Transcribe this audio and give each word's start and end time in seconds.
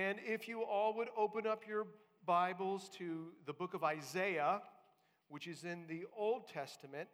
And 0.00 0.18
if 0.26 0.48
you 0.48 0.62
all 0.62 0.94
would 0.94 1.08
open 1.14 1.46
up 1.46 1.68
your 1.68 1.86
Bibles 2.24 2.88
to 2.96 3.34
the 3.44 3.52
book 3.52 3.74
of 3.74 3.84
Isaiah, 3.84 4.62
which 5.28 5.46
is 5.46 5.64
in 5.64 5.84
the 5.88 6.06
Old 6.16 6.48
Testament, 6.48 7.06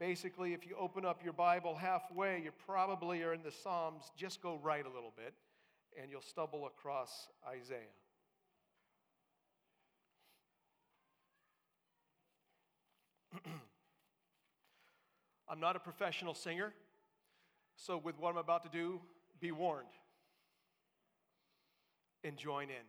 basically, 0.00 0.52
if 0.52 0.66
you 0.66 0.74
open 0.76 1.04
up 1.04 1.22
your 1.22 1.32
Bible 1.32 1.76
halfway, 1.76 2.42
you 2.42 2.50
probably 2.66 3.22
are 3.22 3.32
in 3.32 3.44
the 3.44 3.52
Psalms. 3.52 4.10
Just 4.16 4.42
go 4.42 4.58
right 4.64 4.84
a 4.84 4.88
little 4.88 5.12
bit, 5.16 5.32
and 6.00 6.10
you'll 6.10 6.22
stumble 6.22 6.66
across 6.66 7.28
Isaiah. 7.48 7.78
I'm 15.48 15.60
not 15.60 15.76
a 15.76 15.80
professional 15.80 16.34
singer, 16.34 16.72
so 17.76 17.96
with 17.96 18.18
what 18.18 18.30
I'm 18.30 18.38
about 18.38 18.64
to 18.64 18.70
do, 18.76 19.00
be 19.40 19.52
warned 19.52 19.86
and 22.26 22.36
join 22.36 22.68
in. 22.70 22.86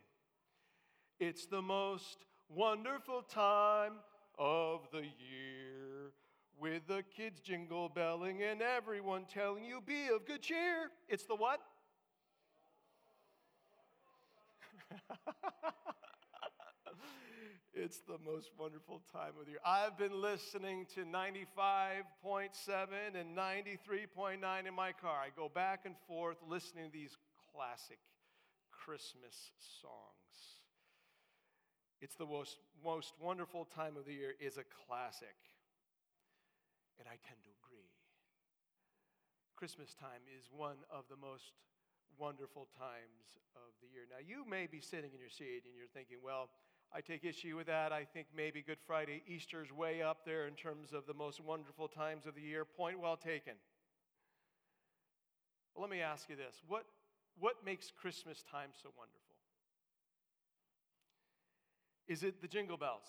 It's 1.20 1.46
the 1.46 1.62
most 1.62 2.26
wonderful 2.48 3.22
time 3.22 3.92
of 4.38 4.88
the 4.92 5.02
year 5.02 6.12
with 6.60 6.88
the 6.88 7.04
kids 7.16 7.40
jingle 7.40 7.88
belling 7.88 8.42
and 8.42 8.60
everyone 8.60 9.24
telling 9.32 9.64
you 9.64 9.80
be 9.80 10.08
of 10.14 10.26
good 10.26 10.42
cheer. 10.42 10.90
It's 11.08 11.24
the 11.24 11.36
what? 11.36 11.60
it's 17.74 18.00
the 18.00 18.18
most 18.24 18.50
wonderful 18.58 19.00
time 19.12 19.34
of 19.38 19.44
the 19.46 19.52
year. 19.52 19.60
I've 19.64 19.96
been 19.96 20.20
listening 20.20 20.84
to 20.94 21.04
95.7 21.04 22.88
and 23.14 23.36
93.9 23.36 24.66
in 24.66 24.74
my 24.74 24.90
car. 24.92 25.20
I 25.24 25.28
go 25.36 25.48
back 25.48 25.82
and 25.84 25.94
forth 26.08 26.38
listening 26.48 26.86
to 26.86 26.92
these 26.92 27.16
classic 27.54 28.00
Christmas 28.88 29.52
songs. 29.84 30.64
It's 32.00 32.16
the 32.16 32.24
most, 32.24 32.56
most 32.82 33.12
wonderful 33.20 33.66
time 33.66 33.98
of 34.00 34.06
the 34.06 34.14
year 34.14 34.32
is 34.40 34.56
a 34.56 34.64
classic. 34.64 35.36
And 36.98 37.04
I 37.06 37.20
tend 37.20 37.44
to 37.44 37.52
agree. 37.60 37.92
Christmas 39.56 39.92
time 39.92 40.24
is 40.32 40.48
one 40.48 40.80
of 40.88 41.04
the 41.10 41.20
most 41.20 41.52
wonderful 42.16 42.66
times 42.78 43.36
of 43.52 43.76
the 43.84 43.92
year. 43.92 44.08
Now, 44.08 44.24
you 44.24 44.48
may 44.48 44.66
be 44.66 44.80
sitting 44.80 45.12
in 45.12 45.20
your 45.20 45.28
seat 45.28 45.68
and 45.68 45.76
you're 45.76 45.92
thinking, 45.92 46.24
well, 46.24 46.48
I 46.88 47.02
take 47.02 47.26
issue 47.26 47.58
with 47.58 47.66
that. 47.66 47.92
I 47.92 48.04
think 48.04 48.28
maybe 48.34 48.62
Good 48.62 48.80
Friday, 48.86 49.22
Easter's 49.28 49.70
way 49.70 50.00
up 50.00 50.24
there 50.24 50.46
in 50.46 50.54
terms 50.54 50.94
of 50.94 51.04
the 51.04 51.12
most 51.12 51.44
wonderful 51.44 51.88
times 51.88 52.24
of 52.24 52.34
the 52.34 52.40
year. 52.40 52.64
Point 52.64 53.00
well 53.00 53.18
taken. 53.18 53.60
Well, 55.74 55.82
let 55.82 55.90
me 55.90 56.00
ask 56.00 56.30
you 56.30 56.36
this 56.36 56.62
what, 56.66 56.86
what 57.40 57.64
makes 57.64 57.90
Christmas 57.90 58.42
time 58.50 58.70
so 58.82 58.90
wonderful? 58.96 59.36
Is 62.06 62.22
it 62.22 62.40
the 62.40 62.48
jingle 62.48 62.76
bells? 62.76 63.08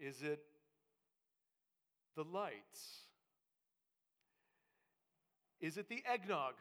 Is 0.00 0.22
it 0.22 0.40
the 2.14 2.24
lights? 2.24 3.06
Is 5.60 5.76
it 5.76 5.88
the 5.88 6.02
eggnog? 6.10 6.54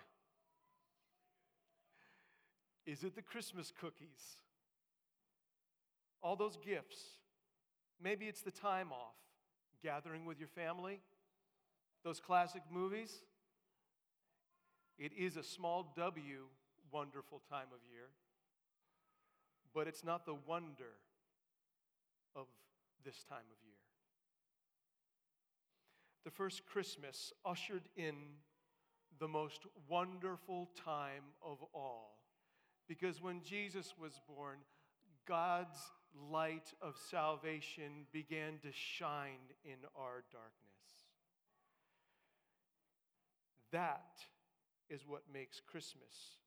Is 2.85 3.03
it 3.03 3.15
the 3.15 3.21
Christmas 3.21 3.71
cookies? 3.79 4.37
All 6.23 6.35
those 6.35 6.57
gifts. 6.57 6.97
Maybe 8.01 8.25
it's 8.25 8.41
the 8.41 8.51
time 8.51 8.91
off, 8.91 9.15
gathering 9.83 10.25
with 10.25 10.39
your 10.39 10.47
family, 10.47 11.01
those 12.03 12.19
classic 12.19 12.61
movies. 12.71 13.21
It 14.97 15.11
is 15.17 15.37
a 15.37 15.43
small 15.43 15.93
W, 15.95 16.45
wonderful 16.91 17.41
time 17.49 17.67
of 17.73 17.79
year 17.91 18.09
but 19.77 19.87
it's 19.87 20.03
not 20.03 20.25
the 20.25 20.33
wonder 20.33 20.95
of 22.35 22.47
this 23.05 23.23
time 23.29 23.37
of 23.51 23.63
year. 23.63 23.75
The 26.25 26.31
first 26.31 26.65
Christmas 26.65 27.31
ushered 27.45 27.83
in 27.95 28.15
the 29.19 29.27
most 29.27 29.67
wonderful 29.87 30.71
time 30.83 31.23
of 31.45 31.59
all 31.75 32.17
because 32.87 33.21
when 33.21 33.43
Jesus 33.43 33.93
was 34.01 34.19
born, 34.27 34.57
God's 35.27 35.77
light 36.31 36.73
of 36.81 36.95
salvation 37.11 38.07
began 38.11 38.57
to 38.63 38.71
shine 38.71 39.53
in 39.63 39.77
our 39.95 40.23
darkness. 40.31 41.05
That 43.71 44.23
is 44.89 45.01
what 45.07 45.21
makes 45.31 45.59
Christmas 45.59 46.37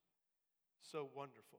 so 0.81 1.09
wonderful. 1.15 1.59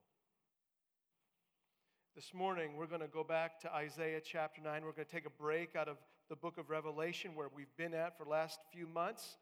This 2.15 2.33
morning, 2.33 2.75
we're 2.75 2.87
going 2.87 3.01
to 3.01 3.07
go 3.07 3.23
back 3.23 3.59
to 3.61 3.73
Isaiah 3.73 4.19
chapter 4.23 4.61
9. 4.61 4.83
We're 4.83 4.91
going 4.91 5.05
to 5.05 5.11
take 5.11 5.25
a 5.25 5.29
break 5.29 5.75
out 5.75 5.87
of 5.87 5.97
the 6.29 6.35
book 6.35 6.57
of 6.57 6.69
Revelation 6.69 7.35
where 7.35 7.47
we've 7.55 7.75
been 7.77 7.93
at 7.93 8.17
for 8.17 8.25
last 8.25 8.59
few 8.73 8.85
months. 8.85 9.37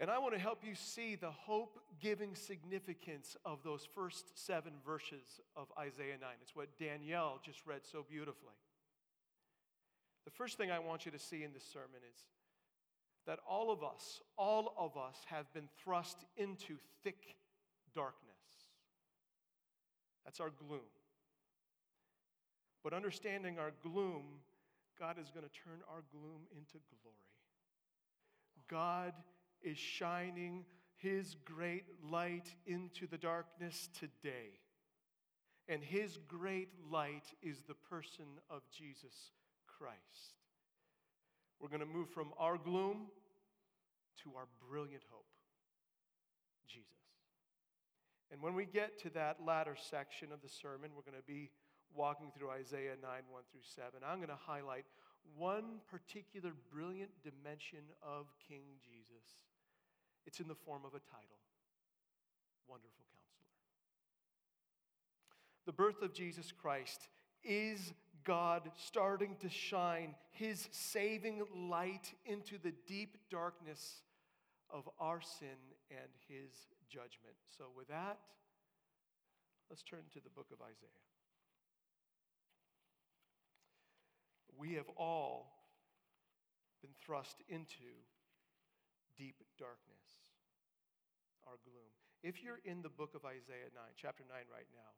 And 0.00 0.10
I 0.10 0.18
want 0.18 0.34
to 0.34 0.40
help 0.40 0.62
you 0.64 0.74
see 0.76 1.16
the 1.16 1.30
hope 1.30 1.80
giving 2.00 2.36
significance 2.36 3.36
of 3.44 3.58
those 3.64 3.88
first 3.94 4.46
seven 4.46 4.74
verses 4.86 5.40
of 5.56 5.66
Isaiah 5.76 6.16
9. 6.20 6.30
It's 6.42 6.54
what 6.54 6.68
Danielle 6.78 7.40
just 7.44 7.66
read 7.66 7.80
so 7.90 8.04
beautifully. 8.08 8.54
The 10.24 10.30
first 10.30 10.56
thing 10.58 10.70
I 10.70 10.78
want 10.78 11.06
you 11.06 11.10
to 11.10 11.18
see 11.18 11.42
in 11.42 11.52
this 11.52 11.64
sermon 11.64 12.00
is 12.08 12.24
that 13.28 13.40
all 13.46 13.70
of 13.70 13.84
us, 13.84 14.22
all 14.38 14.74
of 14.78 14.96
us 14.96 15.18
have 15.26 15.52
been 15.52 15.68
thrust 15.84 16.24
into 16.38 16.78
thick 17.04 17.36
darkness. 17.94 18.24
That's 20.24 20.40
our 20.40 20.48
gloom. 20.48 20.80
But 22.82 22.94
understanding 22.94 23.58
our 23.58 23.72
gloom, 23.82 24.24
God 24.98 25.16
is 25.20 25.30
going 25.30 25.44
to 25.44 25.52
turn 25.52 25.80
our 25.90 26.02
gloom 26.10 26.46
into 26.56 26.78
glory. 27.02 27.16
God 28.66 29.12
is 29.62 29.76
shining 29.76 30.64
his 30.96 31.36
great 31.44 31.84
light 32.10 32.54
into 32.66 33.06
the 33.06 33.18
darkness 33.18 33.90
today. 33.92 34.58
And 35.68 35.82
his 35.82 36.18
great 36.28 36.70
light 36.90 37.34
is 37.42 37.60
the 37.68 37.74
person 37.74 38.24
of 38.48 38.62
Jesus 38.70 39.32
Christ. 39.66 40.37
We're 41.60 41.68
going 41.68 41.80
to 41.80 41.86
move 41.86 42.08
from 42.10 42.32
our 42.38 42.56
gloom 42.56 43.08
to 44.22 44.30
our 44.36 44.46
brilliant 44.68 45.02
hope, 45.10 45.26
Jesus. 46.68 46.86
And 48.30 48.40
when 48.42 48.54
we 48.54 48.64
get 48.64 48.98
to 49.02 49.10
that 49.10 49.38
latter 49.44 49.76
section 49.76 50.32
of 50.32 50.42
the 50.42 50.48
sermon, 50.48 50.90
we're 50.94 51.08
going 51.08 51.20
to 51.20 51.26
be 51.26 51.50
walking 51.94 52.30
through 52.36 52.50
Isaiah 52.50 52.94
9 53.00 53.10
1 53.28 53.42
through 53.50 53.66
7. 53.74 53.90
I'm 54.06 54.18
going 54.18 54.28
to 54.28 54.38
highlight 54.46 54.84
one 55.36 55.80
particular 55.90 56.52
brilliant 56.72 57.10
dimension 57.22 57.84
of 58.02 58.26
King 58.48 58.62
Jesus. 58.82 59.38
It's 60.26 60.40
in 60.40 60.48
the 60.48 60.54
form 60.54 60.82
of 60.84 60.94
a 60.94 61.00
title 61.00 61.40
Wonderful 62.68 63.04
Counselor. 63.10 63.48
The 65.66 65.72
birth 65.72 66.02
of 66.02 66.12
Jesus 66.12 66.52
Christ 66.52 67.08
is 67.42 67.92
God 68.28 68.70
starting 68.76 69.36
to 69.40 69.48
shine 69.48 70.14
his 70.30 70.68
saving 70.70 71.42
light 71.56 72.12
into 72.26 72.58
the 72.62 72.74
deep 72.86 73.16
darkness 73.30 74.02
of 74.70 74.88
our 75.00 75.20
sin 75.20 75.58
and 75.90 76.10
his 76.28 76.52
judgment. 76.88 77.34
So, 77.56 77.64
with 77.74 77.88
that, 77.88 78.18
let's 79.70 79.82
turn 79.82 80.04
to 80.12 80.20
the 80.20 80.30
book 80.30 80.48
of 80.52 80.60
Isaiah. 80.60 81.08
we 84.58 84.74
have 84.74 84.90
all 84.98 85.54
been 86.82 86.90
thrust 87.06 87.38
into 87.48 87.86
deep 89.16 89.38
darkness, 89.56 90.02
our 91.46 91.54
gloom. 91.62 91.94
If 92.22 92.42
you're 92.42 92.58
in 92.66 92.82
the 92.82 92.90
book 92.90 93.14
of 93.14 93.24
Isaiah 93.24 93.70
9, 93.70 93.82
chapter 93.96 94.24
9 94.26 94.34
right 94.50 94.66
now, 94.74 94.90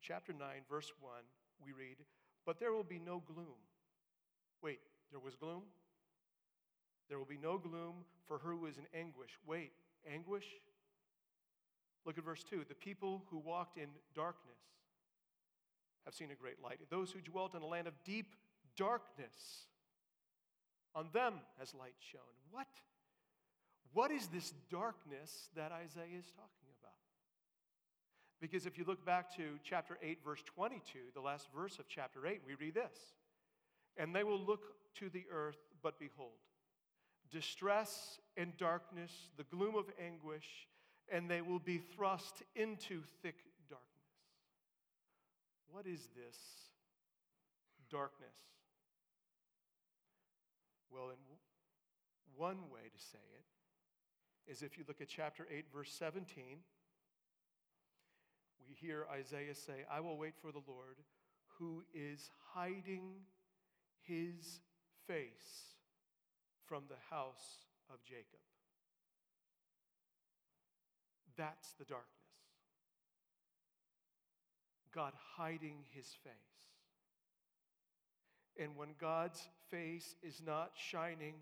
chapter 0.00 0.32
9, 0.32 0.38
verse 0.70 0.92
1, 1.02 1.12
we 1.58 1.72
read, 1.74 1.98
But 2.46 2.60
there 2.60 2.72
will 2.72 2.84
be 2.84 3.00
no 3.04 3.22
gloom. 3.26 3.58
Wait, 4.62 4.78
there 5.10 5.20
was 5.20 5.34
gloom? 5.34 5.62
There 7.08 7.18
will 7.18 7.26
be 7.26 7.38
no 7.42 7.58
gloom 7.58 8.04
for 8.26 8.38
her 8.38 8.52
who 8.52 8.66
is 8.66 8.78
in 8.78 8.86
anguish. 8.98 9.32
Wait, 9.46 9.72
anguish? 10.10 10.46
Look 12.04 12.18
at 12.18 12.24
verse 12.24 12.44
2. 12.48 12.64
The 12.68 12.74
people 12.74 13.24
who 13.30 13.38
walked 13.38 13.78
in 13.78 13.88
darkness 14.14 14.58
have 16.04 16.14
seen 16.14 16.30
a 16.30 16.36
great 16.36 16.62
light. 16.62 16.78
Those 16.88 17.10
who 17.10 17.20
dwelt 17.20 17.54
in 17.54 17.62
a 17.62 17.66
land 17.66 17.88
of 17.88 17.94
deep 18.04 18.36
darkness. 18.76 19.66
On 20.94 21.08
them 21.12 21.34
has 21.58 21.74
light 21.74 21.96
shone. 21.98 22.20
What? 22.50 22.68
What 23.92 24.10
is 24.10 24.28
this 24.28 24.52
darkness 24.70 25.48
that 25.56 25.72
Isaiah 25.72 26.18
is 26.18 26.30
talking? 26.30 26.65
Because 28.40 28.66
if 28.66 28.76
you 28.76 28.84
look 28.84 29.04
back 29.04 29.34
to 29.36 29.58
chapter 29.64 29.98
8, 30.02 30.18
verse 30.24 30.42
22, 30.44 30.98
the 31.14 31.20
last 31.20 31.48
verse 31.54 31.78
of 31.78 31.88
chapter 31.88 32.26
8, 32.26 32.42
we 32.46 32.54
read 32.54 32.74
this 32.74 32.98
And 33.96 34.14
they 34.14 34.24
will 34.24 34.38
look 34.38 34.62
to 34.96 35.08
the 35.08 35.24
earth, 35.32 35.58
but 35.82 35.98
behold, 35.98 36.38
distress 37.30 38.18
and 38.36 38.56
darkness, 38.56 39.12
the 39.36 39.44
gloom 39.44 39.74
of 39.74 39.86
anguish, 40.04 40.68
and 41.10 41.30
they 41.30 41.40
will 41.40 41.58
be 41.58 41.78
thrust 41.78 42.42
into 42.54 43.02
thick 43.22 43.36
darkness. 43.68 43.86
What 45.70 45.86
is 45.86 46.08
this 46.14 46.36
darkness? 47.90 48.36
Well, 50.90 51.10
in 51.10 51.16
one 52.36 52.70
way 52.70 52.90
to 52.92 53.02
say 53.02 53.18
it 53.18 54.50
is 54.50 54.62
if 54.62 54.78
you 54.78 54.84
look 54.86 55.00
at 55.00 55.08
chapter 55.08 55.46
8, 55.50 55.64
verse 55.72 55.92
17, 55.92 56.58
we 58.68 58.74
hear 58.74 59.06
Isaiah 59.12 59.54
say, 59.54 59.84
I 59.90 60.00
will 60.00 60.16
wait 60.16 60.34
for 60.40 60.52
the 60.52 60.62
Lord 60.66 60.96
who 61.58 61.82
is 61.94 62.30
hiding 62.54 63.22
his 64.02 64.60
face 65.06 65.74
from 66.66 66.84
the 66.88 67.14
house 67.14 67.66
of 67.90 68.02
Jacob. 68.04 68.40
That's 71.36 71.72
the 71.78 71.84
darkness. 71.84 72.12
God 74.94 75.12
hiding 75.36 75.84
his 75.94 76.06
face. 76.24 76.32
And 78.58 78.76
when 78.76 78.88
God's 78.98 79.42
face 79.70 80.16
is 80.22 80.40
not 80.44 80.70
shining, 80.74 81.34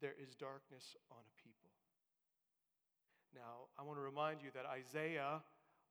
there 0.00 0.14
is 0.20 0.34
darkness 0.34 0.96
on 1.10 1.18
a 1.18 1.42
people. 1.42 1.70
Now, 3.34 3.70
I 3.78 3.82
want 3.82 3.98
to 3.98 4.02
remind 4.02 4.42
you 4.42 4.50
that 4.54 4.66
Isaiah 4.66 5.42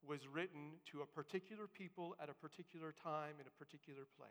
was 0.08 0.28
written 0.28 0.74
to 0.92 1.02
a 1.02 1.06
particular 1.06 1.68
people 1.68 2.16
at 2.22 2.30
a 2.30 2.34
particular 2.34 2.94
time 3.04 3.36
in 3.40 3.48
a 3.48 3.64
particular 3.64 4.04
place. 4.18 4.30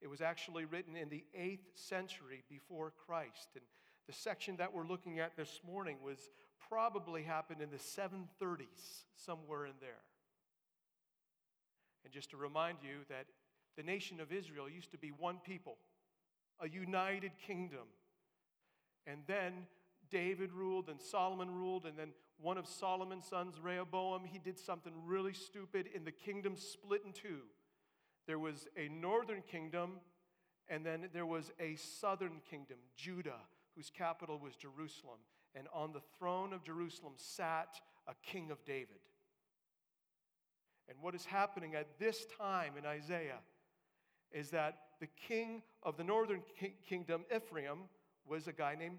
It 0.00 0.08
was 0.08 0.20
actually 0.20 0.64
written 0.64 0.96
in 0.96 1.08
the 1.08 1.24
8th 1.38 1.74
century 1.74 2.44
before 2.48 2.92
Christ. 3.06 3.48
And 3.54 3.64
the 4.06 4.12
section 4.12 4.56
that 4.56 4.72
we're 4.74 4.86
looking 4.86 5.18
at 5.18 5.36
this 5.36 5.60
morning 5.66 5.96
was 6.04 6.18
probably 6.68 7.22
happened 7.22 7.60
in 7.62 7.70
the 7.70 7.76
730s, 7.76 9.04
somewhere 9.16 9.66
in 9.66 9.72
there. 9.80 10.04
And 12.04 12.12
just 12.12 12.30
to 12.30 12.36
remind 12.36 12.78
you 12.82 13.04
that 13.08 13.26
the 13.76 13.82
nation 13.82 14.20
of 14.20 14.32
Israel 14.32 14.68
used 14.68 14.92
to 14.92 14.98
be 14.98 15.08
one 15.08 15.38
people, 15.44 15.76
a 16.60 16.68
united 16.68 17.32
kingdom. 17.46 17.88
And 19.06 19.20
then 19.26 19.66
David 20.10 20.52
ruled 20.52 20.88
and 20.88 21.00
Solomon 21.00 21.50
ruled, 21.50 21.84
and 21.84 21.98
then 21.98 22.10
one 22.40 22.58
of 22.58 22.66
Solomon's 22.66 23.26
sons, 23.26 23.58
Rehoboam, 23.60 24.24
he 24.24 24.38
did 24.38 24.58
something 24.58 24.92
really 25.04 25.32
stupid, 25.32 25.88
and 25.94 26.04
the 26.04 26.12
kingdom 26.12 26.56
split 26.56 27.02
in 27.04 27.12
two. 27.12 27.40
There 28.26 28.38
was 28.38 28.66
a 28.76 28.88
northern 28.88 29.42
kingdom, 29.42 30.00
and 30.68 30.84
then 30.84 31.08
there 31.12 31.26
was 31.26 31.52
a 31.60 31.76
southern 31.76 32.40
kingdom, 32.50 32.78
Judah, 32.96 33.40
whose 33.74 33.90
capital 33.90 34.38
was 34.38 34.56
Jerusalem. 34.56 35.18
And 35.54 35.68
on 35.72 35.92
the 35.92 36.02
throne 36.18 36.52
of 36.52 36.62
Jerusalem 36.62 37.14
sat 37.16 37.80
a 38.06 38.14
king 38.22 38.50
of 38.50 38.64
David. 38.64 39.00
And 40.88 40.98
what 41.00 41.14
is 41.14 41.24
happening 41.24 41.74
at 41.74 41.98
this 41.98 42.26
time 42.38 42.74
in 42.78 42.84
Isaiah 42.84 43.40
is 44.30 44.50
that 44.50 44.78
the 45.00 45.08
king 45.28 45.62
of 45.82 45.96
the 45.96 46.04
northern 46.04 46.42
kingdom, 46.88 47.24
Ephraim, 47.34 47.88
was 48.26 48.46
a 48.46 48.52
guy 48.52 48.74
named 48.78 48.98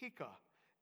Pekah. 0.00 0.36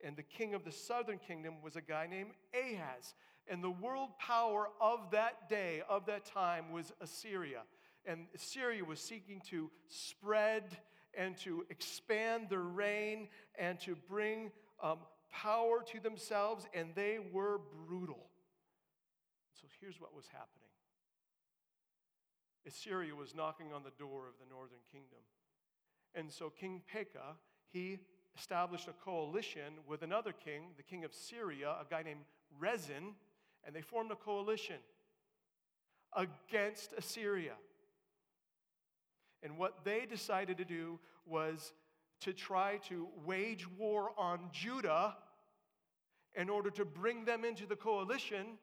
And 0.04 0.16
the 0.16 0.22
king 0.22 0.54
of 0.54 0.64
the 0.64 0.72
southern 0.72 1.18
kingdom 1.18 1.54
was 1.62 1.76
a 1.76 1.80
guy 1.80 2.06
named 2.06 2.30
Ahaz. 2.54 3.14
And 3.48 3.62
the 3.62 3.70
world 3.70 4.10
power 4.18 4.68
of 4.80 5.10
that 5.10 5.48
day, 5.48 5.82
of 5.88 6.06
that 6.06 6.24
time, 6.24 6.70
was 6.70 6.92
Assyria. 7.00 7.62
And 8.06 8.26
Assyria 8.34 8.84
was 8.84 9.00
seeking 9.00 9.40
to 9.50 9.70
spread 9.88 10.76
and 11.16 11.36
to 11.38 11.66
expand 11.70 12.48
their 12.48 12.60
reign 12.60 13.28
and 13.58 13.78
to 13.80 13.96
bring 14.08 14.52
um, 14.82 14.98
power 15.30 15.82
to 15.92 16.00
themselves, 16.00 16.66
and 16.74 16.90
they 16.94 17.18
were 17.32 17.60
brutal. 17.86 18.26
So 19.60 19.66
here's 19.80 20.00
what 20.00 20.14
was 20.14 20.26
happening 20.26 20.68
Assyria 22.66 23.14
was 23.14 23.34
knocking 23.34 23.72
on 23.72 23.82
the 23.82 23.92
door 23.98 24.28
of 24.28 24.34
the 24.38 24.52
northern 24.52 24.80
kingdom. 24.92 25.18
And 26.14 26.30
so 26.30 26.50
King 26.50 26.82
Pekah, 26.92 27.36
he 27.72 27.98
established 28.36 28.88
a 28.88 28.92
coalition 29.04 29.74
with 29.86 30.02
another 30.02 30.32
king, 30.32 30.62
the 30.76 30.82
king 30.82 31.04
of 31.04 31.14
Syria, 31.14 31.76
a 31.80 31.84
guy 31.88 32.02
named 32.02 32.20
Rezin, 32.58 33.14
and 33.64 33.74
they 33.74 33.82
formed 33.82 34.10
a 34.10 34.16
coalition 34.16 34.76
against 36.16 36.92
Assyria. 36.96 37.54
And 39.42 39.56
what 39.56 39.84
they 39.84 40.06
decided 40.06 40.58
to 40.58 40.64
do 40.64 40.98
was 41.26 41.72
to 42.20 42.32
try 42.32 42.78
to 42.88 43.08
wage 43.24 43.66
war 43.78 44.10
on 44.18 44.40
Judah 44.52 45.16
in 46.34 46.48
order 46.48 46.70
to 46.70 46.84
bring 46.84 47.24
them 47.24 47.44
into 47.44 47.66
the 47.66 47.76
coalition 47.76 48.58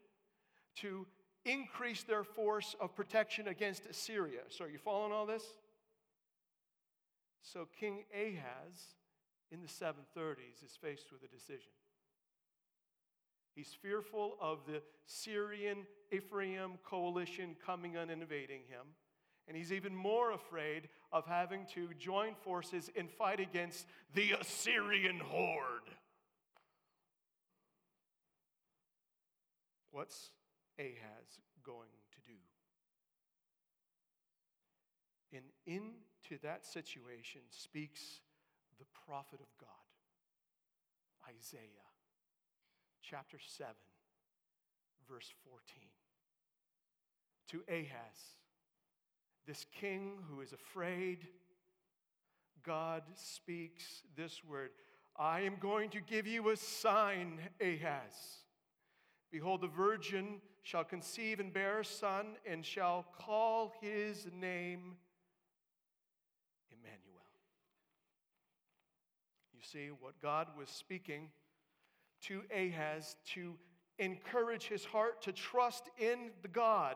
to 0.76 1.06
increase 1.46 2.04
their 2.04 2.24
force 2.24 2.76
of 2.80 2.96
protection 2.96 3.48
against 3.48 3.86
Assyria. 3.86 4.42
So, 4.50 4.66
are 4.66 4.70
you 4.70 4.78
following 4.78 5.12
all 5.12 5.26
this? 5.26 5.44
So, 7.42 7.68
King 7.80 8.04
Ahaz 8.14 8.97
in 9.52 9.62
the 9.62 9.68
730s 9.68 10.64
is 10.66 10.78
faced 10.82 11.12
with 11.12 11.24
a 11.24 11.28
decision. 11.28 11.72
He's 13.56 13.76
fearful 13.82 14.38
of 14.40 14.60
the 14.68 14.82
Syrian 15.06 15.88
Ephraim 16.12 16.74
coalition 16.84 17.56
coming 17.66 17.96
and 17.96 18.12
invading 18.12 18.62
him. 18.70 18.86
And 19.48 19.56
he's 19.56 19.72
even 19.72 19.96
more 19.96 20.32
afraid 20.32 20.90
of 21.12 21.26
having 21.26 21.66
to 21.74 21.90
join 21.98 22.36
forces 22.44 22.92
and 22.96 23.10
fight 23.10 23.40
against 23.40 23.88
the 24.14 24.34
Assyrian 24.40 25.20
horde. 25.20 25.90
What's 29.92 30.30
Ahaz 30.78 31.40
going 31.64 31.90
to 32.12 32.18
do? 32.28 32.38
And 35.38 35.46
into 35.66 36.40
that 36.44 36.66
situation 36.66 37.42
speaks 37.50 38.20
the 38.80 38.86
prophet 39.06 39.40
of 39.40 39.48
God, 39.60 39.70
Isaiah, 41.28 41.62
chapter 43.02 43.38
7, 43.40 43.72
verse 45.10 45.32
14. 45.44 45.84
To 47.52 47.64
Ahaz, 47.70 48.36
this 49.46 49.66
king 49.80 50.18
who 50.30 50.42
is 50.42 50.52
afraid, 50.52 51.28
God 52.64 53.04
speaks 53.16 54.04
this 54.16 54.44
word 54.44 54.72
I 55.20 55.42
am 55.42 55.56
going 55.60 55.90
to 55.92 56.02
give 56.02 56.28
you 56.28 56.50
a 56.50 56.58
sign, 56.58 57.40
Ahaz. 57.60 58.44
Behold, 59.32 59.62
the 59.62 59.68
virgin 59.68 60.42
shall 60.62 60.84
conceive 60.84 61.40
and 61.40 61.52
bear 61.52 61.80
a 61.80 61.86
son, 61.86 62.36
and 62.46 62.64
shall 62.64 63.06
call 63.18 63.74
his 63.82 64.28
name 64.32 64.98
Emmanuel. 66.70 67.24
See, 69.72 69.90
what 70.00 70.22
God 70.22 70.48
was 70.58 70.70
speaking 70.70 71.30
to 72.24 72.42
Ahaz 72.56 73.16
to 73.34 73.54
encourage 74.00 74.64
his 74.64 74.86
heart 74.86 75.22
to 75.24 75.32
trust 75.32 75.90
in 76.00 76.32
the 76.42 76.48
God 76.48 76.96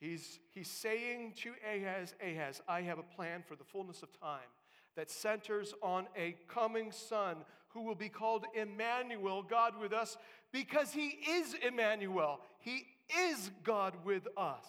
He's, 0.00 0.38
he's 0.54 0.70
saying 0.70 1.34
to 1.42 1.52
Ahaz, 1.68 2.14
Ahaz, 2.22 2.62
I 2.68 2.82
have 2.82 2.98
a 2.98 3.02
plan 3.02 3.42
for 3.46 3.56
the 3.56 3.64
fullness 3.64 4.02
of 4.02 4.18
time 4.20 4.48
that 4.96 5.10
centers 5.10 5.74
on 5.82 6.06
a 6.16 6.36
coming 6.46 6.92
son 6.92 7.38
who 7.68 7.82
will 7.82 7.96
be 7.96 8.08
called 8.08 8.46
Emmanuel, 8.54 9.42
God 9.42 9.74
with 9.80 9.92
us, 9.92 10.16
because 10.52 10.92
he 10.92 11.18
is 11.28 11.54
Emmanuel. 11.66 12.40
He 12.60 12.86
is 13.30 13.50
God 13.64 13.94
with 14.04 14.26
us. 14.36 14.66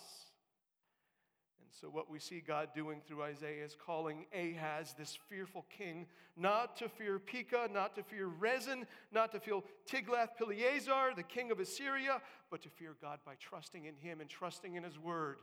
So, 1.79 1.88
what 1.88 2.09
we 2.09 2.19
see 2.19 2.41
God 2.45 2.69
doing 2.75 3.00
through 3.07 3.24
Isaiah 3.24 3.63
is 3.63 3.74
calling 3.74 4.25
Ahaz, 4.33 4.93
this 4.98 5.17
fearful 5.29 5.65
king, 5.69 6.07
not 6.36 6.75
to 6.77 6.89
fear 6.89 7.19
Pekah, 7.19 7.69
not 7.71 7.95
to 7.95 8.03
fear 8.03 8.27
Rezin, 8.27 8.86
not 9.13 9.31
to 9.31 9.39
fear 9.39 9.62
Tiglath-Pileser, 9.89 11.15
the 11.15 11.24
king 11.24 11.51
of 11.51 11.59
Assyria, 11.62 12.21
but 12.51 12.62
to 12.63 12.69
fear 12.69 12.98
God 13.01 13.19
by 13.25 13.36
trusting 13.39 13.86
in 13.86 13.95
him 13.95 14.19
and 14.19 14.29
trusting 14.29 14.75
in 14.75 14.83
his 14.83 15.00
word. 15.00 15.38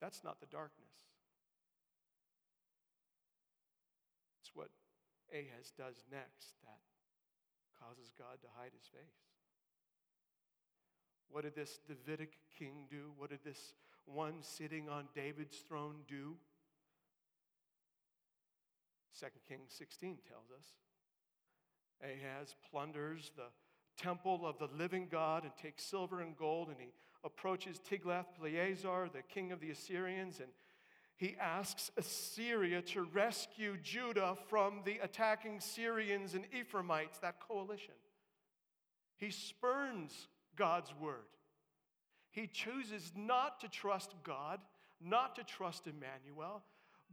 That's 0.00 0.24
not 0.24 0.40
the 0.40 0.46
darkness. 0.46 0.90
It's 4.40 4.50
what 4.54 4.70
Ahaz 5.32 5.72
does 5.78 6.02
next 6.10 6.56
that 6.64 6.80
causes 7.78 8.10
God 8.18 8.42
to 8.42 8.48
hide 8.58 8.72
his 8.76 8.88
face. 8.88 9.31
What 11.32 11.44
did 11.44 11.54
this 11.54 11.80
Davidic 11.88 12.34
king 12.58 12.86
do? 12.90 13.10
What 13.16 13.30
did 13.30 13.40
this 13.42 13.74
one 14.04 14.34
sitting 14.42 14.90
on 14.90 15.08
David's 15.14 15.56
throne 15.56 15.96
do? 16.06 16.36
2 19.18 19.26
Kings 19.48 19.72
16 19.76 20.18
tells 20.28 20.50
us. 20.56 20.66
Ahaz 22.02 22.54
plunders 22.70 23.32
the 23.36 23.48
temple 23.96 24.46
of 24.46 24.58
the 24.58 24.68
living 24.76 25.08
God 25.10 25.44
and 25.44 25.52
takes 25.56 25.84
silver 25.84 26.20
and 26.20 26.36
gold, 26.36 26.68
and 26.68 26.76
he 26.78 26.92
approaches 27.24 27.78
Tiglath-Pileser, 27.78 29.10
the 29.12 29.22
king 29.22 29.52
of 29.52 29.60
the 29.60 29.70
Assyrians, 29.70 30.40
and 30.40 30.48
He 31.16 31.36
asks 31.40 31.90
Assyria 31.96 32.82
to 32.82 33.04
rescue 33.04 33.76
Judah 33.82 34.36
from 34.48 34.82
the 34.84 34.98
attacking 35.02 35.60
Syrians 35.60 36.34
and 36.34 36.44
Ephraimites, 36.52 37.18
that 37.18 37.38
coalition. 37.38 37.94
He 39.16 39.30
spurns 39.30 40.26
God's 40.56 40.92
word. 41.00 41.28
He 42.30 42.46
chooses 42.46 43.12
not 43.16 43.60
to 43.60 43.68
trust 43.68 44.14
God, 44.24 44.60
not 45.00 45.36
to 45.36 45.44
trust 45.44 45.86
Emmanuel, 45.86 46.62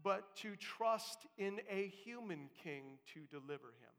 but 0.02 0.36
to 0.38 0.56
trust 0.56 1.26
in 1.38 1.60
a 1.70 1.88
human 1.88 2.50
king 2.64 3.00
to 3.14 3.22
deliver 3.30 3.68
him. 3.68 3.96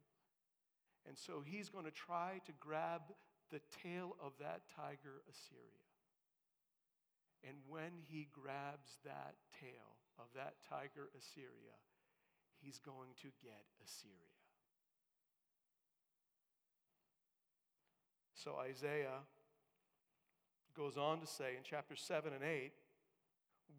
And 1.07 1.19
so 1.19 1.43
he's 1.45 1.69
going 1.69 1.85
to 1.85 1.91
try 1.91 2.41
to 2.47 2.53
grab 2.59 3.03
the 3.51 3.61
tail 3.83 4.17
of 4.23 4.33
that 4.41 4.63
tiger, 4.75 5.23
Assyria. 5.29 5.85
And 7.47 7.57
when 7.69 8.05
he 8.07 8.29
grabs 8.33 8.99
that 9.05 9.35
tail 9.61 9.97
of 10.19 10.27
that 10.37 10.55
tiger, 10.69 11.09
Assyria, 11.17 11.77
he's 12.61 12.79
going 12.79 13.11
to 13.23 13.29
get 13.43 13.65
Assyria. 13.85 14.40
So 18.43 18.57
Isaiah 18.59 19.21
goes 20.75 20.97
on 20.97 21.21
to 21.21 21.27
say 21.27 21.57
in 21.59 21.63
chapter 21.63 21.95
7 21.95 22.33
and 22.33 22.43
8 22.43 22.73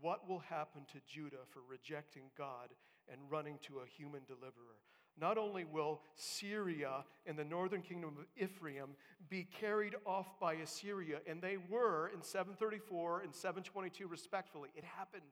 what 0.02 0.30
will 0.30 0.40
happen 0.40 0.84
to 0.94 1.00
Judah 1.08 1.46
for 1.50 1.62
rejecting 1.68 2.30
God 2.38 2.70
and 3.12 3.20
running 3.30 3.58
to 3.68 3.80
a 3.80 3.88
human 3.98 4.22
deliverer. 4.28 4.78
Not 5.20 5.40
only 5.40 5.64
will 5.64 6.02
Syria 6.16 7.04
and 7.26 7.40
the 7.40 7.44
northern 7.44 7.82
kingdom 7.82 8.12
of 8.20 8.26
Ephraim 8.38 8.90
be 9.30 9.48
carried 9.60 9.96
off 10.06 10.40
by 10.40 10.54
Assyria, 10.54 11.18
and 11.28 11.42
they 11.42 11.58
were 11.70 12.12
in 12.14 12.22
734 12.22 13.22
and 13.22 13.34
722 13.34 14.08
respectively, 14.08 14.70
it 14.76 14.84
happened. 14.84 15.24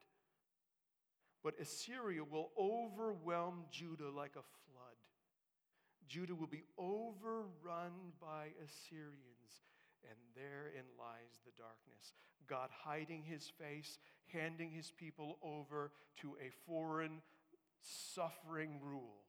But 1.44 1.54
Assyria 1.62 2.24
will 2.24 2.50
overwhelm 2.60 3.66
Judah 3.72 4.10
like 4.10 4.32
a 4.32 4.42
flood. 4.42 4.89
Judah 6.10 6.36
will 6.36 6.48
be 6.48 6.64
overrun 6.78 7.94
by 8.20 8.48
Assyrians, 8.66 9.62
and 10.04 10.18
therein 10.36 10.86
lies 10.98 11.40
the 11.46 11.52
darkness. 11.56 12.14
God 12.48 12.70
hiding 12.84 13.24
his 13.24 13.52
face, 13.60 14.00
handing 14.34 14.72
his 14.72 14.92
people 14.92 15.38
over 15.44 15.92
to 16.22 16.36
a 16.42 16.50
foreign, 16.66 17.22
suffering 17.82 18.80
rule. 18.84 19.22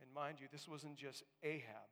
And 0.00 0.12
mind 0.14 0.38
you, 0.40 0.46
this 0.52 0.68
wasn't 0.68 0.96
just 0.96 1.24
Ahab. 1.42 1.90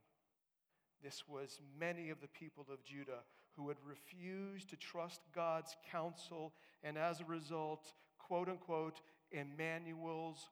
This 1.02 1.24
was 1.26 1.58
many 1.78 2.10
of 2.10 2.20
the 2.20 2.28
people 2.28 2.66
of 2.72 2.84
Judah 2.84 3.24
who 3.56 3.68
had 3.68 3.78
refused 3.84 4.70
to 4.70 4.76
trust 4.76 5.22
God's 5.34 5.76
counsel, 5.90 6.52
and 6.84 6.96
as 6.96 7.20
a 7.20 7.24
result, 7.24 7.92
quote 8.18 8.48
unquote, 8.48 9.00
Emmanuel's 9.32 10.48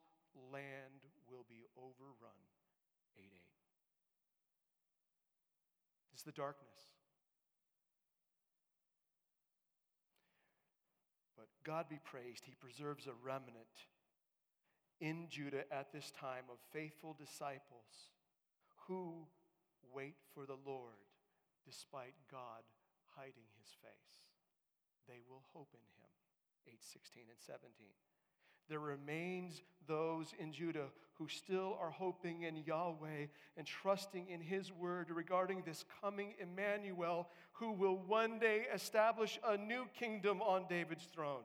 land 0.52 1.06
will 1.30 1.44
be 1.48 1.64
overrun. 1.76 2.40
8 3.16 3.24
8. 3.24 3.40
It's 6.12 6.22
the 6.22 6.32
darkness. 6.32 6.94
But 11.36 11.46
God 11.64 11.88
be 11.88 12.00
praised, 12.04 12.44
He 12.46 12.54
preserves 12.58 13.06
a 13.06 13.14
remnant 13.24 13.86
in 15.00 15.26
Judah 15.30 15.62
at 15.72 15.92
this 15.92 16.10
time 16.10 16.44
of 16.50 16.58
faithful 16.72 17.14
disciples 17.14 18.10
who 18.88 19.26
wait 19.94 20.16
for 20.34 20.44
the 20.46 20.58
Lord 20.66 21.06
despite 21.64 22.14
God 22.30 22.64
hiding 23.14 23.46
his 23.60 23.70
face. 23.78 24.24
They 25.06 25.20
will 25.28 25.44
hope 25.52 25.70
in 25.74 25.84
him. 26.00 26.10
8 26.66 26.82
16 26.82 27.22
and 27.28 27.38
17. 27.38 27.70
There 28.68 28.80
remains 28.80 29.62
those 29.86 30.34
in 30.38 30.52
Judah 30.52 30.88
who 31.14 31.26
still 31.28 31.76
are 31.80 31.90
hoping 31.90 32.42
in 32.42 32.56
Yahweh 32.56 33.26
and 33.56 33.66
trusting 33.66 34.28
in 34.28 34.40
his 34.40 34.70
word 34.72 35.10
regarding 35.10 35.62
this 35.64 35.84
coming 36.00 36.34
Emmanuel 36.40 37.28
who 37.52 37.72
will 37.72 37.96
one 37.96 38.38
day 38.38 38.66
establish 38.72 39.38
a 39.46 39.56
new 39.56 39.86
kingdom 39.98 40.40
on 40.42 40.66
David's 40.68 41.04
throne. 41.04 41.42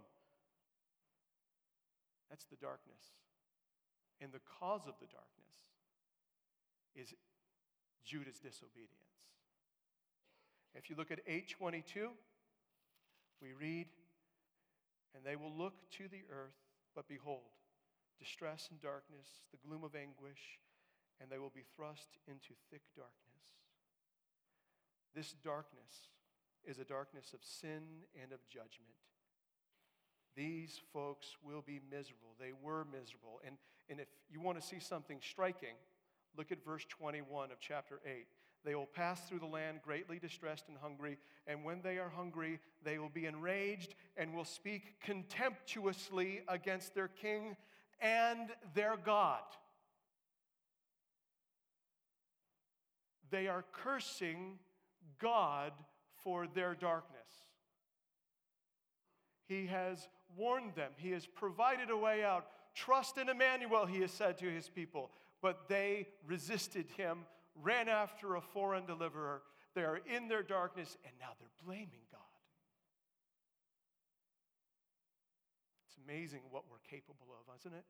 That's 2.29 2.45
the 2.45 2.57
darkness. 2.57 3.01
And 4.21 4.31
the 4.31 4.41
cause 4.59 4.81
of 4.87 4.93
the 4.99 5.07
darkness 5.07 5.43
is 6.95 7.13
Judah's 8.05 8.39
disobedience. 8.39 8.89
If 10.75 10.89
you 10.89 10.95
look 10.95 11.11
at 11.11 11.19
822, 11.27 12.09
we 13.41 13.53
read, 13.53 13.87
And 15.15 15.23
they 15.23 15.35
will 15.35 15.53
look 15.55 15.73
to 15.97 16.03
the 16.07 16.23
earth, 16.31 16.62
but 16.95 17.07
behold, 17.07 17.53
distress 18.19 18.67
and 18.71 18.81
darkness, 18.81 19.43
the 19.51 19.59
gloom 19.67 19.83
of 19.83 19.95
anguish, 19.95 20.59
and 21.21 21.29
they 21.29 21.37
will 21.37 21.53
be 21.53 21.65
thrust 21.75 22.17
into 22.27 22.53
thick 22.71 22.81
darkness. 22.95 23.33
This 25.15 25.33
darkness 25.43 26.09
is 26.65 26.79
a 26.79 26.83
darkness 26.83 27.33
of 27.33 27.39
sin 27.43 28.07
and 28.21 28.31
of 28.31 28.39
judgment. 28.49 28.97
These 30.35 30.81
folks 30.91 31.35
will 31.43 31.61
be 31.61 31.79
miserable. 31.91 32.35
They 32.39 32.53
were 32.63 32.85
miserable. 32.85 33.39
And, 33.45 33.57
and 33.89 33.99
if 33.99 34.07
you 34.31 34.41
want 34.41 34.59
to 34.59 34.65
see 34.65 34.79
something 34.79 35.19
striking, 35.21 35.75
look 36.35 36.51
at 36.51 36.65
verse 36.65 36.85
21 36.89 37.51
of 37.51 37.59
chapter 37.59 37.99
8. 38.05 38.25
They 38.63 38.75
will 38.75 38.85
pass 38.85 39.21
through 39.27 39.39
the 39.39 39.45
land 39.45 39.79
greatly 39.83 40.19
distressed 40.19 40.69
and 40.69 40.77
hungry, 40.77 41.17
and 41.47 41.63
when 41.63 41.81
they 41.81 41.97
are 41.97 42.09
hungry, 42.09 42.59
they 42.83 42.97
will 42.97 43.09
be 43.09 43.25
enraged 43.25 43.95
and 44.15 44.33
will 44.33 44.45
speak 44.45 45.01
contemptuously 45.01 46.41
against 46.47 46.95
their 46.95 47.09
king 47.09 47.57
and 47.99 48.49
their 48.73 48.95
God. 48.97 49.41
They 53.31 53.47
are 53.47 53.65
cursing 53.73 54.59
God 55.19 55.73
for 56.23 56.47
their 56.47 56.75
darkness. 56.75 57.19
He 59.47 59.65
has 59.67 60.07
warned 60.37 60.75
them, 60.75 60.91
He 60.97 61.11
has 61.11 61.25
provided 61.25 61.89
a 61.89 61.97
way 61.97 62.23
out. 62.23 62.47
Trust 62.75 63.17
in 63.17 63.29
Emmanuel, 63.29 63.85
He 63.85 64.01
has 64.01 64.11
said 64.11 64.37
to 64.37 64.45
His 64.45 64.69
people. 64.69 65.11
But 65.41 65.67
they 65.67 66.07
resisted 66.25 66.85
Him, 66.95 67.25
ran 67.61 67.87
after 67.87 68.35
a 68.35 68.41
foreign 68.41 68.85
deliverer. 68.85 69.41
They 69.75 69.83
are 69.83 69.99
in 70.05 70.27
their 70.27 70.43
darkness, 70.43 70.97
and 71.05 71.13
now 71.19 71.33
they're 71.39 71.65
blaming 71.65 72.05
God. 72.11 72.21
It's 75.87 75.97
amazing 76.07 76.41
what 76.49 76.63
we're 76.69 76.77
capable 76.89 77.27
of, 77.31 77.55
isn't 77.59 77.73
it? 77.73 77.85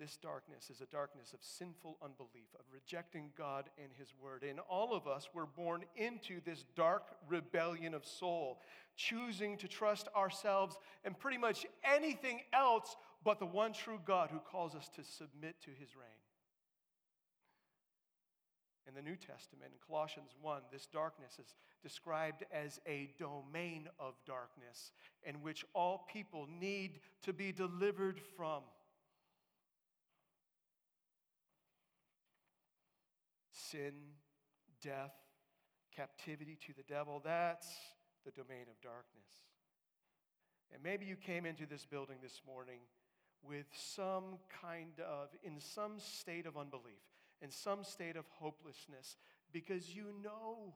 This 0.00 0.16
darkness 0.16 0.70
is 0.70 0.80
a 0.80 0.86
darkness 0.86 1.34
of 1.34 1.40
sinful 1.42 1.98
unbelief, 2.02 2.48
of 2.58 2.64
rejecting 2.72 3.32
God 3.36 3.68
and 3.76 3.90
His 3.98 4.14
Word. 4.18 4.42
And 4.42 4.58
all 4.60 4.94
of 4.94 5.06
us 5.06 5.28
were 5.34 5.44
born 5.44 5.84
into 5.94 6.40
this 6.42 6.64
dark 6.74 7.02
rebellion 7.28 7.92
of 7.92 8.06
soul, 8.06 8.62
choosing 8.96 9.58
to 9.58 9.68
trust 9.68 10.08
ourselves 10.16 10.78
and 11.04 11.18
pretty 11.18 11.36
much 11.36 11.66
anything 11.84 12.40
else 12.54 12.96
but 13.24 13.38
the 13.38 13.46
one 13.46 13.72
true 13.72 14.00
God 14.04 14.30
who 14.30 14.38
calls 14.38 14.74
us 14.74 14.88
to 14.96 15.04
submit 15.04 15.60
to 15.62 15.70
His 15.70 15.94
reign. 15.96 16.08
In 18.88 18.94
the 18.94 19.02
New 19.02 19.16
Testament, 19.16 19.72
in 19.72 19.78
Colossians 19.86 20.30
1, 20.40 20.62
this 20.72 20.86
darkness 20.86 21.38
is 21.38 21.54
described 21.82 22.44
as 22.52 22.80
a 22.86 23.10
domain 23.18 23.88
of 23.98 24.14
darkness 24.26 24.92
in 25.22 25.42
which 25.42 25.64
all 25.74 26.06
people 26.12 26.48
need 26.60 27.00
to 27.22 27.32
be 27.32 27.52
delivered 27.52 28.20
from. 28.36 28.62
sin, 33.70 33.92
death, 34.82 35.14
captivity 35.94 36.58
to 36.66 36.72
the 36.76 36.82
devil. 36.82 37.20
That's 37.24 37.68
the 38.24 38.32
domain 38.32 38.66
of 38.68 38.80
darkness. 38.82 39.30
And 40.72 40.82
maybe 40.82 41.06
you 41.06 41.16
came 41.16 41.46
into 41.46 41.66
this 41.66 41.86
building 41.86 42.16
this 42.22 42.40
morning 42.46 42.80
with 43.42 43.66
some 43.72 44.38
kind 44.62 45.00
of, 45.00 45.28
in 45.42 45.60
some 45.60 45.98
state 45.98 46.46
of 46.46 46.56
unbelief, 46.56 47.00
in 47.42 47.50
some 47.50 47.84
state 47.84 48.16
of 48.16 48.24
hopelessness, 48.28 49.16
because 49.52 49.94
you 49.94 50.06
know 50.22 50.74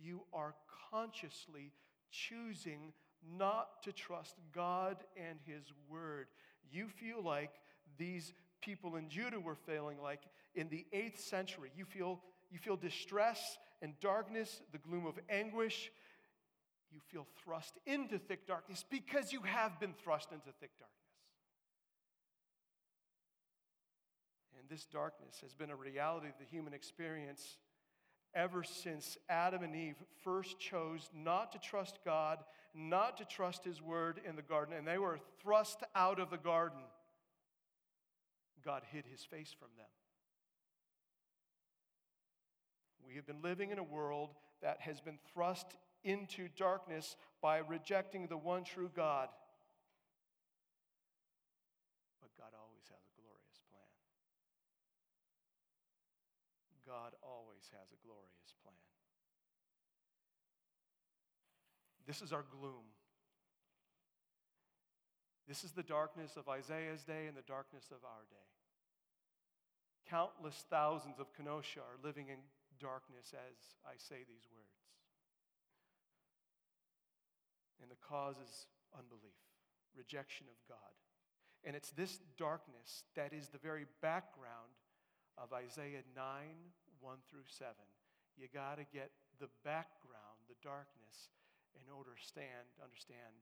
you 0.00 0.22
are 0.32 0.54
consciously 0.90 1.72
choosing 2.10 2.92
not 3.38 3.82
to 3.82 3.92
trust 3.92 4.36
God 4.52 4.96
and 5.16 5.38
His 5.44 5.64
Word. 5.88 6.28
You 6.72 6.88
feel 6.88 7.22
like 7.22 7.52
these 7.98 8.32
people 8.60 8.96
in 8.96 9.08
Judah 9.08 9.40
were 9.40 9.56
failing, 9.56 10.00
like 10.00 10.22
in 10.54 10.68
the 10.68 10.86
eighth 10.92 11.20
century. 11.20 11.70
You 11.76 11.84
feel, 11.84 12.20
you 12.50 12.58
feel 12.58 12.76
distress 12.76 13.58
and 13.82 13.98
darkness, 14.00 14.60
the 14.72 14.78
gloom 14.78 15.06
of 15.06 15.18
anguish. 15.28 15.90
You 16.92 17.00
feel 17.10 17.26
thrust 17.44 17.74
into 17.86 18.18
thick 18.18 18.46
darkness 18.46 18.84
because 18.90 19.32
you 19.32 19.40
have 19.42 19.78
been 19.78 19.94
thrust 20.02 20.32
into 20.32 20.50
thick 20.60 20.70
darkness. 20.78 20.96
And 24.58 24.59
this 24.70 24.86
darkness 24.86 25.40
has 25.42 25.52
been 25.52 25.70
a 25.70 25.76
reality 25.76 26.28
of 26.28 26.38
the 26.38 26.44
human 26.44 26.72
experience 26.72 27.58
ever 28.34 28.62
since 28.62 29.18
Adam 29.28 29.62
and 29.64 29.74
Eve 29.74 29.96
first 30.22 30.58
chose 30.60 31.10
not 31.12 31.52
to 31.52 31.58
trust 31.58 31.98
God, 32.04 32.38
not 32.74 33.16
to 33.16 33.24
trust 33.24 33.64
His 33.64 33.82
word 33.82 34.20
in 34.26 34.36
the 34.36 34.42
garden, 34.42 34.76
and 34.76 34.86
they 34.86 34.98
were 34.98 35.18
thrust 35.42 35.82
out 35.94 36.20
of 36.20 36.30
the 36.30 36.38
garden, 36.38 36.78
God 38.64 38.82
hid 38.92 39.04
His 39.10 39.24
face 39.24 39.54
from 39.58 39.68
them. 39.76 39.86
We 43.06 43.16
have 43.16 43.26
been 43.26 43.42
living 43.42 43.72
in 43.72 43.78
a 43.78 43.82
world 43.82 44.30
that 44.62 44.80
has 44.82 45.00
been 45.00 45.18
thrust 45.34 45.66
into 46.04 46.48
darkness 46.56 47.16
by 47.42 47.58
rejecting 47.58 48.28
the 48.28 48.36
one 48.36 48.62
true 48.62 48.90
God. 48.94 49.28
But 52.20 52.30
God 52.38 52.52
always 52.54 52.84
has 52.86 53.02
a 53.02 53.14
glorious 53.18 53.58
plan. 53.68 53.82
God 56.86 57.14
always 57.22 57.59
has 57.78 57.92
a 57.92 58.00
glorious 58.06 58.54
plan. 58.62 58.74
This 62.06 62.22
is 62.22 62.32
our 62.32 62.44
gloom. 62.50 62.90
This 65.46 65.64
is 65.64 65.72
the 65.72 65.82
darkness 65.82 66.36
of 66.36 66.48
Isaiah's 66.48 67.02
day 67.02 67.26
and 67.26 67.36
the 67.36 67.46
darkness 67.46 67.90
of 67.90 68.04
our 68.04 68.26
day. 68.30 68.50
Countless 70.08 70.64
thousands 70.70 71.18
of 71.18 71.34
Kenosha 71.34 71.80
are 71.80 71.98
living 72.02 72.28
in 72.28 72.38
darkness 72.78 73.34
as 73.34 73.78
I 73.86 73.94
say 73.96 74.26
these 74.26 74.46
words. 74.50 74.78
And 77.82 77.90
the 77.90 78.00
cause 78.02 78.36
is 78.42 78.66
unbelief, 78.96 79.38
rejection 79.96 80.46
of 80.50 80.58
God. 80.68 80.94
And 81.64 81.76
it's 81.76 81.90
this 81.90 82.18
darkness 82.38 83.04
that 83.14 83.32
is 83.32 83.48
the 83.48 83.58
very 83.58 83.86
background 84.00 84.74
of 85.36 85.52
Isaiah 85.52 86.02
9 86.14 86.24
1 87.00 87.18
through 87.28 87.48
7. 87.48 87.72
You 88.36 88.46
got 88.52 88.78
to 88.78 88.86
get 88.88 89.10
the 89.40 89.52
background, 89.64 90.44
the 90.48 90.60
darkness, 90.64 91.32
in 91.76 91.88
order 91.92 92.12
to 92.14 92.24
stand, 92.24 92.68
understand 92.80 93.36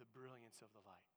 the 0.00 0.08
brilliance 0.12 0.60
of 0.60 0.70
the 0.72 0.84
light. 0.84 1.12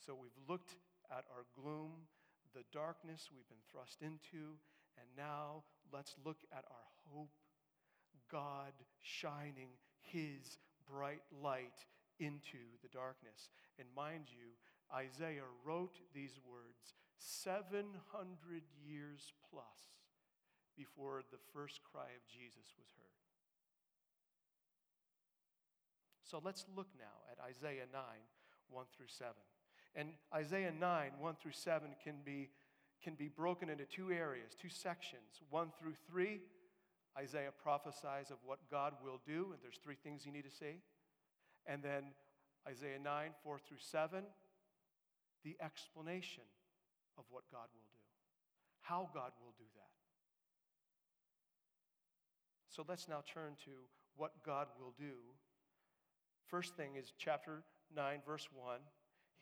So 0.00 0.16
we've 0.16 0.36
looked 0.48 0.74
at 1.12 1.28
our 1.30 1.44
gloom, 1.56 2.08
the 2.54 2.64
darkness 2.72 3.28
we've 3.28 3.48
been 3.48 3.66
thrust 3.70 4.00
into, 4.00 4.56
and 4.96 5.06
now 5.16 5.62
let's 5.92 6.14
look 6.24 6.40
at 6.52 6.64
our 6.66 6.88
hope, 7.12 7.36
God 8.30 8.72
shining 9.02 9.76
his 10.00 10.58
bright 10.88 11.22
light 11.42 11.84
into 12.18 12.60
the 12.82 12.88
darkness. 12.88 13.50
And 13.78 13.88
mind 13.94 14.28
you, 14.28 14.54
Isaiah 14.94 15.48
wrote 15.64 15.96
these 16.14 16.38
words 16.48 16.94
700 17.20 18.62
years 18.82 19.32
plus 19.50 20.00
before 20.76 21.22
the 21.30 21.38
first 21.52 21.80
cry 21.84 22.08
of 22.16 22.24
Jesus 22.26 22.72
was 22.78 22.88
heard. 22.96 23.20
So 26.24 26.40
let's 26.42 26.64
look 26.76 26.88
now 26.98 27.26
at 27.30 27.38
Isaiah 27.44 27.86
9, 27.92 28.02
1 28.70 28.84
through 28.96 29.08
7. 29.08 29.32
And 29.94 30.10
Isaiah 30.32 30.72
9, 30.72 31.10
1 31.18 31.34
through 31.42 31.52
7 31.52 31.88
can 32.02 32.16
be, 32.24 32.48
can 33.02 33.14
be 33.14 33.28
broken 33.28 33.68
into 33.68 33.84
two 33.84 34.12
areas, 34.12 34.54
two 34.54 34.68
sections. 34.68 35.42
1 35.50 35.72
through 35.78 35.94
3, 36.08 36.40
Isaiah 37.18 37.50
prophesies 37.62 38.30
of 38.30 38.36
what 38.44 38.58
God 38.70 38.94
will 39.04 39.20
do, 39.26 39.50
and 39.52 39.60
there's 39.62 39.80
three 39.82 39.96
things 40.02 40.24
you 40.24 40.32
need 40.32 40.44
to 40.44 40.50
see. 40.50 40.80
And 41.66 41.82
then 41.82 42.04
Isaiah 42.68 43.00
9, 43.02 43.30
4 43.42 43.58
through 43.58 43.78
7, 43.80 44.22
the 45.44 45.56
explanation 45.60 46.44
of 47.20 47.26
what 47.28 47.44
God 47.52 47.68
will 47.76 47.84
do, 47.92 48.00
how 48.80 49.10
God 49.12 49.32
will 49.44 49.52
do 49.58 49.68
that. 49.76 49.92
So 52.70 52.84
let's 52.88 53.08
now 53.08 53.22
turn 53.32 53.60
to 53.66 53.70
what 54.16 54.32
God 54.44 54.68
will 54.80 54.94
do. 54.98 55.12
First 56.46 56.76
thing 56.76 56.96
is 56.96 57.12
chapter 57.18 57.62
9, 57.94 58.20
verse 58.24 58.48
1. 58.54 58.78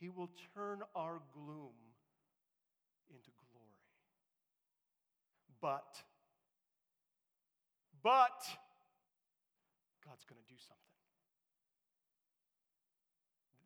He 0.00 0.08
will 0.08 0.30
turn 0.54 0.80
our 0.96 1.20
gloom 1.32 1.76
into 3.10 3.30
glory. 3.52 3.78
But, 5.60 6.02
but, 8.02 8.42
God's 10.04 10.24
going 10.24 10.40
to 10.40 10.48
do 10.48 10.58
something. 10.58 10.78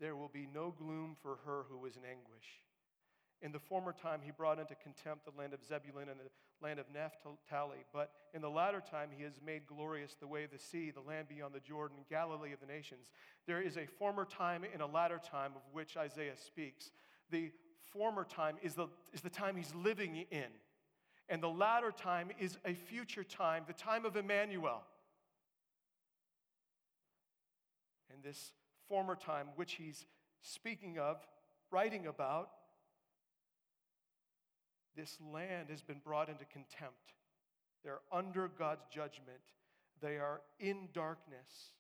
There 0.01 0.17
will 0.17 0.31
be 0.33 0.49
no 0.53 0.75
gloom 0.77 1.17
for 1.23 1.39
her 1.47 1.65
who 1.71 1.87
is 1.87 1.97
in 1.97 2.03
anguish. 2.05 2.63
In 3.43 3.51
the 3.51 3.59
former 3.59 3.93
time, 3.93 4.21
he 4.23 4.31
brought 4.31 4.61
into 4.61 4.77
contempt 4.77 5.25
the 5.25 5.37
land 5.37 5.53
of 5.53 5.65
Zebulun 5.65 6.09
and 6.09 6.21
the 6.21 6.31
land 6.65 6.79
of 6.79 6.87
Naphtali. 6.95 7.85
But 7.93 8.13
in 8.33 8.41
the 8.41 8.49
latter 8.49 8.81
time, 8.81 9.09
he 9.17 9.25
has 9.25 9.41
made 9.45 9.67
glorious 9.67 10.15
the 10.15 10.29
way 10.29 10.45
of 10.45 10.53
the 10.53 10.59
sea, 10.59 10.93
the 10.93 11.01
land 11.01 11.29
beyond 11.29 11.53
the 11.53 11.61
Jordan, 11.61 11.99
Galilee 12.09 12.53
of 12.53 12.61
the 12.61 12.73
nations. 12.73 13.09
There 13.49 13.61
is 13.61 13.77
a 13.77 13.87
former 13.87 14.25
time 14.25 14.63
and 14.73 14.81
a 14.81 14.87
latter 14.87 15.19
time 15.19 15.53
of 15.57 15.63
which 15.73 15.97
Isaiah 15.97 16.37
speaks. 16.37 16.93
The 17.31 17.51
former 17.93 18.25
time 18.25 18.57
is 18.63 18.75
the, 18.75 18.87
is 19.13 19.23
the 19.23 19.31
time 19.31 19.57
he's 19.57 19.75
living 19.75 20.25
in, 20.31 20.47
and 21.29 21.43
the 21.43 21.49
latter 21.49 21.91
time 21.91 22.31
is 22.39 22.59
a 22.65 22.75
future 22.75 23.25
time, 23.25 23.65
the 23.67 23.73
time 23.73 24.05
of 24.05 24.17
Emmanuel. 24.17 24.83
And 28.13 28.23
this 28.23 28.53
former 28.89 29.17
time, 29.17 29.49
which 29.57 29.73
he's 29.73 30.07
speaking 30.43 30.99
of, 30.99 31.17
writing 31.71 32.07
about, 32.07 32.51
this 34.97 35.19
land 35.33 35.69
has 35.71 35.83
been 35.83 36.01
brought 36.05 36.29
into 36.29 36.45
contempt. 36.45 37.15
They're 37.85 38.01
under 38.13 38.49
God's 38.49 38.85
judgment. 38.91 39.41
They 40.01 40.17
are 40.17 40.41
in 40.61 40.89
darkness. 40.93 41.73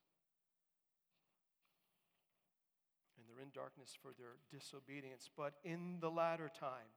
And 3.16 3.27
they're 3.29 3.42
in 3.42 3.51
darkness 3.55 3.96
for 4.01 4.12
their 4.18 4.37
disobedience. 4.51 5.29
But 5.37 5.55
in 5.64 5.98
the 6.01 6.11
latter 6.11 6.51
time, 6.59 6.90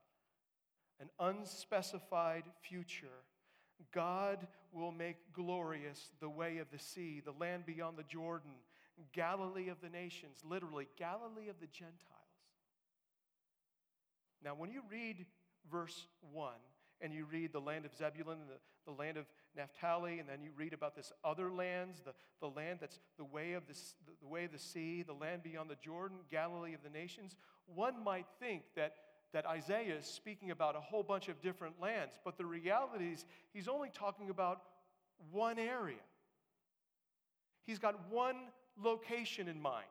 an 1.00 1.10
unspecified 1.20 2.44
future, 2.62 3.24
God 3.92 4.46
will 4.72 4.92
make 4.92 5.32
glorious 5.32 6.10
the 6.20 6.28
way 6.28 6.58
of 6.58 6.70
the 6.70 6.78
sea, 6.78 7.20
the 7.24 7.34
land 7.38 7.66
beyond 7.66 7.98
the 7.98 8.04
Jordan, 8.04 8.52
Galilee 9.12 9.68
of 9.68 9.80
the 9.82 9.90
nations, 9.90 10.38
literally, 10.48 10.88
Galilee 10.98 11.48
of 11.48 11.60
the 11.60 11.66
Gentiles. 11.66 12.00
Now, 14.42 14.54
when 14.54 14.70
you 14.70 14.82
read 14.90 15.26
verse 15.70 16.06
1, 16.32 16.52
and 17.00 17.12
you 17.12 17.26
read 17.30 17.52
the 17.52 17.60
land 17.60 17.84
of 17.84 17.94
Zebulun 17.96 18.38
and 18.40 18.48
the, 18.48 18.90
the 18.90 18.92
land 18.92 19.16
of 19.16 19.26
Naphtali, 19.56 20.18
and 20.18 20.28
then 20.28 20.42
you 20.42 20.50
read 20.56 20.72
about 20.72 20.94
this 20.94 21.12
other 21.24 21.50
lands, 21.50 22.00
the, 22.04 22.12
the 22.40 22.48
land 22.48 22.78
that's 22.80 22.98
the 23.18 23.24
way, 23.24 23.54
of 23.54 23.66
the, 23.66 23.74
the 24.20 24.28
way 24.28 24.44
of 24.44 24.52
the 24.52 24.58
sea, 24.58 25.02
the 25.02 25.12
land 25.12 25.42
beyond 25.42 25.70
the 25.70 25.76
Jordan, 25.76 26.18
Galilee 26.30 26.74
of 26.74 26.82
the 26.82 26.90
nations, 26.90 27.36
one 27.66 28.02
might 28.02 28.26
think 28.40 28.62
that, 28.76 28.94
that 29.32 29.46
Isaiah 29.46 29.96
is 29.96 30.06
speaking 30.06 30.50
about 30.50 30.76
a 30.76 30.80
whole 30.80 31.02
bunch 31.02 31.28
of 31.28 31.40
different 31.40 31.80
lands, 31.80 32.18
but 32.24 32.38
the 32.38 32.46
reality 32.46 33.12
is 33.12 33.24
he's 33.52 33.68
only 33.68 33.90
talking 33.92 34.30
about 34.30 34.62
one 35.32 35.58
area. 35.58 35.96
He's 37.64 37.78
got 37.78 38.10
one 38.10 38.36
location 38.80 39.48
in 39.48 39.60
mind. 39.60 39.86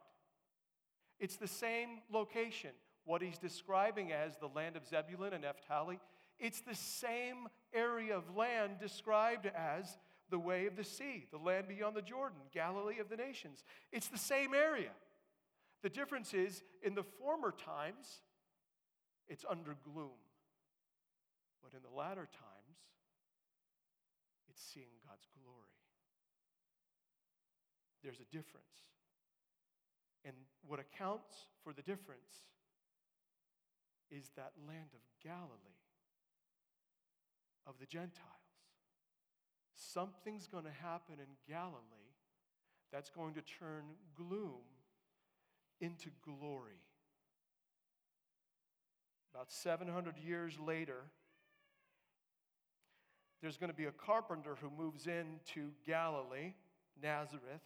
It's 1.20 1.36
the 1.38 1.48
same 1.48 2.02
location 2.12 2.72
what 3.06 3.22
he's 3.22 3.38
describing 3.38 4.12
as 4.12 4.38
the 4.38 4.48
land 4.48 4.76
of 4.76 4.86
Zebulun 4.86 5.34
and 5.34 5.44
Naphtali, 5.44 6.00
it's 6.40 6.62
the 6.62 6.76
same 6.76 7.48
area 7.74 8.18
of 8.18 8.36
land 8.36 8.74
described 8.80 9.46
as 9.56 9.98
the 10.30 10.40
way 10.40 10.66
of 10.66 10.76
the 10.76 10.84
sea, 10.84 11.28
the 11.32 11.38
land 11.38 11.68
beyond 11.68 11.96
the 11.96 12.02
Jordan, 12.02 12.40
Galilee 12.52 13.00
of 13.00 13.10
the 13.10 13.16
nations. 13.16 13.64
It's 13.92 14.08
the 14.08 14.18
same 14.18 14.54
area. 14.54 14.90
The 15.84 15.90
difference 15.90 16.34
is 16.34 16.64
in 16.82 16.96
the 16.96 17.04
former 17.04 17.52
times, 17.52 18.22
it's 19.28 19.46
under 19.48 19.76
gloom. 19.84 20.18
But 21.64 21.78
in 21.78 21.84
the 21.84 21.96
latter 21.96 22.28
times, 22.32 22.78
it's 24.50 24.62
seeing 24.74 24.98
God's 25.08 25.28
glory. 25.42 25.56
There's 28.04 28.20
a 28.20 28.36
difference. 28.36 28.66
And 30.24 30.36
what 30.68 30.80
accounts 30.80 31.36
for 31.64 31.72
the 31.72 31.82
difference 31.84 32.42
is 34.12 34.32
that 34.36 34.54
land 34.68 34.90
of 34.94 35.02
Galilee, 35.24 35.82
of 37.68 37.76
the 37.80 37.86
Gentiles. 37.86 38.22
Something's 39.76 40.48
going 40.48 40.64
to 40.64 40.72
happen 40.72 41.16
in 41.20 41.54
Galilee 41.54 42.14
that's 42.92 43.10
going 43.10 43.34
to 43.34 43.42
turn 43.42 43.84
gloom 44.16 44.64
into 45.82 46.10
glory. 46.24 46.80
About 49.34 49.52
700 49.52 50.18
years 50.18 50.58
later, 50.60 51.02
there's 53.42 53.58
going 53.58 53.70
to 53.70 53.76
be 53.76 53.86
a 53.86 53.92
carpenter 53.92 54.56
who 54.62 54.70
moves 54.70 55.08
into 55.08 55.72
Galilee, 55.86 56.54
Nazareth, 57.02 57.62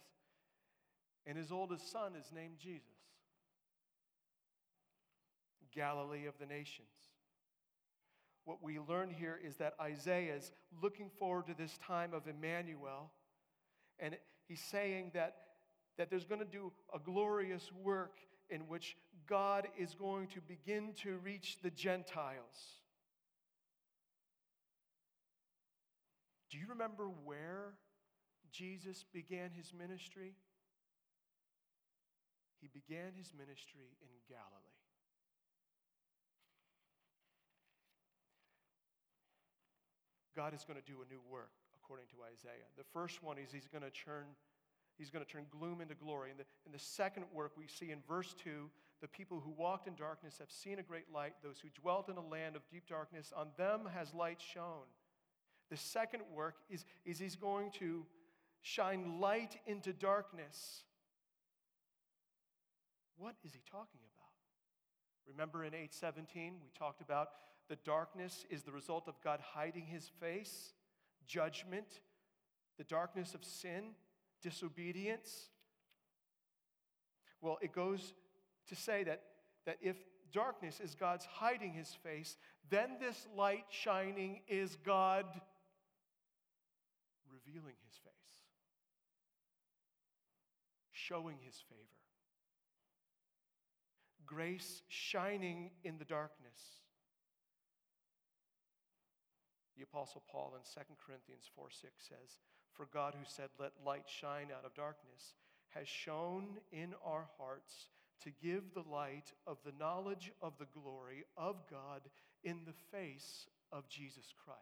and 1.26 1.38
his 1.38 1.52
oldest 1.52 1.90
son 1.90 2.12
is 2.18 2.32
named 2.34 2.58
Jesus. 2.58 2.99
Galilee 5.74 6.26
of 6.26 6.34
the 6.38 6.46
nations. 6.46 6.88
what 8.44 8.62
we 8.62 8.78
learn 8.78 9.10
here 9.10 9.38
is 9.46 9.56
that 9.56 9.74
Isaiah 9.80 10.34
is 10.34 10.50
looking 10.82 11.10
forward 11.18 11.46
to 11.46 11.54
this 11.54 11.78
time 11.86 12.12
of 12.12 12.26
Emmanuel, 12.26 13.12
and 13.98 14.16
he's 14.48 14.60
saying 14.60 15.12
that, 15.14 15.36
that 15.98 16.10
there's 16.10 16.24
going 16.24 16.40
to 16.40 16.46
do 16.46 16.72
a 16.92 16.98
glorious 16.98 17.70
work 17.72 18.16
in 18.48 18.62
which 18.62 18.96
God 19.28 19.68
is 19.78 19.94
going 19.94 20.26
to 20.28 20.40
begin 20.40 20.94
to 21.02 21.18
reach 21.18 21.58
the 21.62 21.70
Gentiles. 21.70 22.80
Do 26.50 26.58
you 26.58 26.66
remember 26.68 27.04
where 27.24 27.74
Jesus 28.50 29.04
began 29.12 29.50
his 29.56 29.72
ministry? 29.72 30.34
He 32.60 32.68
began 32.68 33.12
his 33.16 33.32
ministry 33.38 33.96
in 34.02 34.08
Galilee. 34.28 34.79
God 40.40 40.54
is 40.54 40.64
going 40.64 40.80
to 40.80 40.90
do 40.90 41.00
a 41.06 41.12
new 41.12 41.20
work, 41.30 41.52
according 41.76 42.06
to 42.06 42.16
Isaiah. 42.32 42.64
The 42.78 42.88
first 42.94 43.22
one 43.22 43.36
is 43.36 43.52
he's 43.52 43.68
going 43.68 43.84
to 43.84 43.90
turn, 43.90 44.24
he's 44.96 45.10
going 45.10 45.22
to 45.22 45.30
turn 45.30 45.44
gloom 45.50 45.82
into 45.82 45.94
glory. 45.94 46.30
And 46.30 46.40
the, 46.40 46.46
and 46.64 46.72
the 46.72 46.78
second 46.78 47.24
work 47.30 47.52
we 47.58 47.66
see 47.66 47.90
in 47.90 47.98
verse 48.08 48.34
2 48.42 48.70
the 49.02 49.08
people 49.08 49.38
who 49.44 49.50
walked 49.50 49.86
in 49.86 49.94
darkness 49.96 50.38
have 50.38 50.50
seen 50.50 50.78
a 50.78 50.82
great 50.82 51.12
light. 51.12 51.34
Those 51.42 51.58
who 51.60 51.68
dwelt 51.78 52.08
in 52.08 52.16
a 52.16 52.26
land 52.26 52.56
of 52.56 52.62
deep 52.70 52.88
darkness, 52.88 53.34
on 53.36 53.48
them 53.58 53.80
has 53.94 54.14
light 54.14 54.40
shone. 54.40 54.88
The 55.68 55.76
second 55.76 56.22
work 56.34 56.54
is, 56.70 56.86
is 57.04 57.18
he's 57.18 57.36
going 57.36 57.70
to 57.72 58.06
shine 58.62 59.20
light 59.20 59.60
into 59.66 59.92
darkness. 59.92 60.84
What 63.18 63.34
is 63.44 63.52
he 63.52 63.60
talking 63.70 64.00
about? 64.00 64.32
Remember 65.30 65.64
in 65.64 65.74
817, 65.74 66.54
we 66.62 66.70
talked 66.78 67.02
about 67.02 67.28
the 67.70 67.76
darkness 67.76 68.44
is 68.50 68.64
the 68.64 68.72
result 68.72 69.06
of 69.06 69.14
God 69.22 69.38
hiding 69.40 69.86
his 69.86 70.10
face, 70.18 70.74
judgment, 71.24 72.00
the 72.76 72.84
darkness 72.84 73.32
of 73.32 73.44
sin, 73.44 73.92
disobedience. 74.42 75.50
Well, 77.40 77.58
it 77.62 77.72
goes 77.72 78.12
to 78.68 78.74
say 78.74 79.04
that, 79.04 79.22
that 79.66 79.78
if 79.80 79.96
darkness 80.32 80.80
is 80.82 80.96
God's 80.96 81.24
hiding 81.24 81.72
his 81.72 81.94
face, 82.02 82.36
then 82.70 82.96
this 82.98 83.28
light 83.36 83.66
shining 83.70 84.40
is 84.48 84.76
God 84.84 85.26
revealing 87.32 87.76
his 87.86 87.94
face, 88.02 88.12
showing 90.90 91.36
his 91.40 91.54
favor. 91.68 91.80
Grace 94.26 94.82
shining 94.88 95.70
in 95.84 95.98
the 95.98 96.04
darkness. 96.04 96.79
The 99.80 99.86
Apostle 99.86 100.22
Paul 100.30 100.52
in 100.56 100.60
2 100.60 100.80
Corinthians 101.06 101.48
4 101.56 101.70
6 101.70 101.92
says, 102.06 102.38
For 102.74 102.86
God, 102.92 103.14
who 103.14 103.24
said, 103.26 103.48
Let 103.58 103.72
light 103.82 104.04
shine 104.06 104.48
out 104.54 104.66
of 104.66 104.74
darkness, 104.74 105.32
has 105.70 105.88
shone 105.88 106.58
in 106.70 106.92
our 107.02 107.24
hearts 107.38 107.88
to 108.24 108.30
give 108.42 108.74
the 108.74 108.84
light 108.92 109.32
of 109.46 109.56
the 109.64 109.72
knowledge 109.80 110.32
of 110.42 110.52
the 110.58 110.66
glory 110.78 111.24
of 111.34 111.56
God 111.70 112.02
in 112.44 112.58
the 112.66 112.74
face 112.94 113.46
of 113.72 113.88
Jesus 113.88 114.34
Christ. 114.44 114.60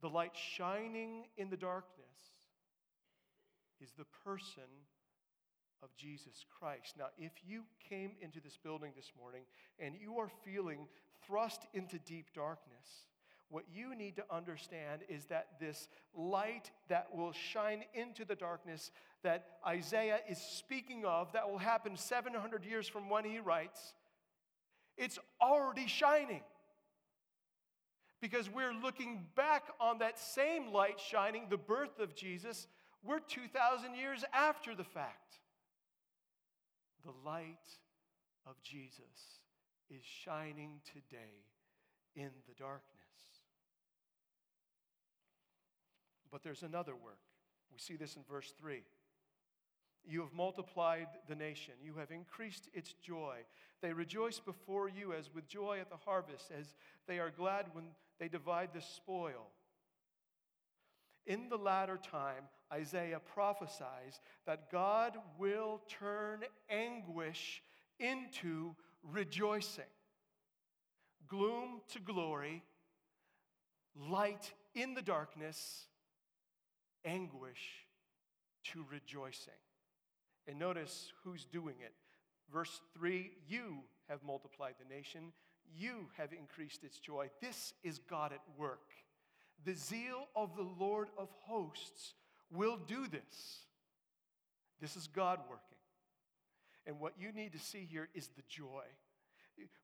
The 0.00 0.08
light 0.08 0.34
shining 0.34 1.26
in 1.36 1.50
the 1.50 1.56
darkness 1.58 2.32
is 3.78 3.90
the 3.92 4.06
person 4.24 4.72
of 5.82 5.90
Jesus 5.98 6.46
Christ. 6.58 6.94
Now, 6.98 7.08
if 7.18 7.32
you 7.46 7.64
came 7.90 8.12
into 8.22 8.40
this 8.40 8.56
building 8.56 8.92
this 8.96 9.12
morning 9.20 9.42
and 9.78 9.94
you 10.00 10.16
are 10.18 10.30
feeling 10.46 10.88
thrust 11.26 11.66
into 11.74 11.98
deep 11.98 12.32
darkness, 12.34 13.06
what 13.48 13.64
you 13.72 13.94
need 13.94 14.16
to 14.16 14.24
understand 14.30 15.02
is 15.08 15.26
that 15.26 15.46
this 15.60 15.88
light 16.14 16.70
that 16.88 17.14
will 17.14 17.32
shine 17.32 17.84
into 17.94 18.24
the 18.24 18.34
darkness 18.34 18.90
that 19.22 19.46
Isaiah 19.66 20.18
is 20.28 20.38
speaking 20.38 21.04
of, 21.04 21.32
that 21.32 21.48
will 21.48 21.58
happen 21.58 21.96
700 21.96 22.64
years 22.64 22.88
from 22.88 23.08
when 23.08 23.24
he 23.24 23.38
writes, 23.38 23.94
it's 24.96 25.18
already 25.40 25.86
shining. 25.86 26.42
Because 28.20 28.50
we're 28.50 28.74
looking 28.74 29.26
back 29.36 29.64
on 29.78 29.98
that 29.98 30.18
same 30.18 30.72
light 30.72 30.98
shining, 30.98 31.46
the 31.48 31.56
birth 31.56 32.00
of 32.00 32.16
Jesus, 32.16 32.66
we're 33.04 33.20
2,000 33.20 33.94
years 33.94 34.24
after 34.32 34.74
the 34.74 34.84
fact. 34.84 35.38
The 37.04 37.12
light 37.24 37.56
of 38.46 38.60
Jesus 38.62 39.40
is 39.90 40.02
shining 40.04 40.80
today 40.84 41.44
in 42.14 42.30
the 42.48 42.54
darkness. 42.58 42.96
But 46.30 46.42
there's 46.42 46.62
another 46.62 46.94
work. 46.94 47.18
We 47.72 47.78
see 47.78 47.96
this 47.96 48.16
in 48.16 48.22
verse 48.28 48.52
3. 48.58 48.82
You 50.08 50.20
have 50.20 50.32
multiplied 50.32 51.08
the 51.28 51.34
nation. 51.34 51.74
You 51.82 51.94
have 51.98 52.10
increased 52.10 52.68
its 52.72 52.94
joy. 52.94 53.38
They 53.82 53.92
rejoice 53.92 54.38
before 54.38 54.88
you 54.88 55.12
as 55.12 55.34
with 55.34 55.48
joy 55.48 55.78
at 55.80 55.90
the 55.90 55.96
harvest, 55.96 56.50
as 56.56 56.74
they 57.06 57.18
are 57.18 57.30
glad 57.30 57.66
when 57.72 57.86
they 58.18 58.28
divide 58.28 58.70
the 58.72 58.80
spoil. 58.80 59.50
In 61.26 61.48
the 61.48 61.56
latter 61.56 61.98
time, 61.98 62.44
Isaiah 62.72 63.20
prophesies 63.20 64.20
that 64.46 64.70
God 64.70 65.18
will 65.38 65.80
turn 65.88 66.44
anguish 66.70 67.62
into 67.98 68.74
rejoicing, 69.12 69.84
gloom 71.28 71.80
to 71.92 72.00
glory, 72.00 72.62
light 74.08 74.52
in 74.74 74.94
the 74.94 75.02
darkness, 75.02 75.86
anguish 77.04 77.86
to 78.72 78.84
rejoicing. 78.90 79.54
And 80.48 80.58
notice 80.58 81.12
who's 81.24 81.44
doing 81.44 81.76
it. 81.80 81.92
Verse 82.52 82.80
3 82.96 83.30
You 83.48 83.78
have 84.08 84.22
multiplied 84.22 84.74
the 84.78 84.94
nation, 84.94 85.32
you 85.74 86.08
have 86.16 86.32
increased 86.32 86.84
its 86.84 86.98
joy. 86.98 87.28
This 87.40 87.72
is 87.82 87.98
God 87.98 88.32
at 88.32 88.42
work. 88.56 88.90
The 89.64 89.74
zeal 89.74 90.28
of 90.36 90.54
the 90.56 90.66
Lord 90.78 91.08
of 91.18 91.28
hosts 91.40 92.14
will 92.52 92.76
do 92.76 93.06
this. 93.08 93.64
This 94.80 94.96
is 94.96 95.06
God 95.08 95.40
working. 95.48 95.75
And 96.86 97.00
what 97.00 97.14
you 97.18 97.32
need 97.32 97.52
to 97.52 97.58
see 97.58 97.86
here 97.90 98.08
is 98.14 98.28
the 98.36 98.42
joy. 98.48 98.84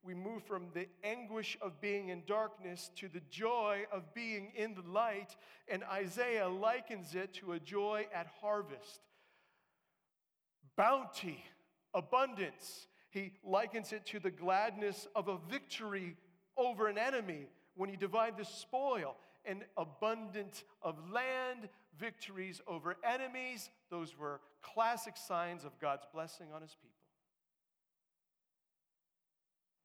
We 0.04 0.14
move 0.14 0.44
from 0.44 0.66
the 0.74 0.86
anguish 1.02 1.56
of 1.62 1.80
being 1.80 2.10
in 2.10 2.22
darkness 2.26 2.90
to 2.96 3.08
the 3.08 3.22
joy 3.30 3.84
of 3.90 4.12
being 4.14 4.52
in 4.54 4.74
the 4.74 4.82
light, 4.82 5.34
and 5.68 5.82
Isaiah 5.84 6.48
likens 6.48 7.14
it 7.14 7.32
to 7.34 7.52
a 7.52 7.60
joy 7.60 8.06
at 8.14 8.26
harvest. 8.40 9.00
Bounty, 10.76 11.42
abundance. 11.94 12.86
He 13.10 13.32
likens 13.44 13.92
it 13.92 14.06
to 14.06 14.20
the 14.20 14.30
gladness 14.30 15.06
of 15.14 15.28
a 15.28 15.38
victory 15.50 16.16
over 16.56 16.88
an 16.88 16.98
enemy 16.98 17.46
when 17.74 17.90
you 17.90 17.96
divide 17.96 18.36
the 18.36 18.44
spoil. 18.44 19.16
An 19.44 19.64
abundance 19.76 20.64
of 20.82 20.96
land, 21.10 21.68
victories 21.98 22.60
over 22.66 22.96
enemies. 23.04 23.70
Those 23.90 24.16
were 24.16 24.40
classic 24.62 25.16
signs 25.16 25.64
of 25.64 25.78
God's 25.80 26.06
blessing 26.12 26.46
on 26.54 26.62
his 26.62 26.74
people. 26.74 26.91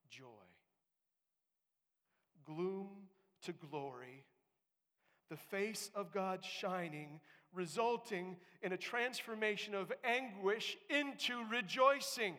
Joy. 0.10 0.24
Gloom 2.46 2.88
to 3.43 3.54
glory. 3.54 4.24
The 5.30 5.38
face 5.38 5.89
of 5.93 6.13
God 6.13 6.43
shining, 6.43 7.20
resulting 7.54 8.38
in 8.62 8.72
a 8.72 8.78
transformation 8.78 9.76
of 9.76 9.91
anguish 10.04 10.78
into 10.89 11.43
rejoicing. 11.52 12.36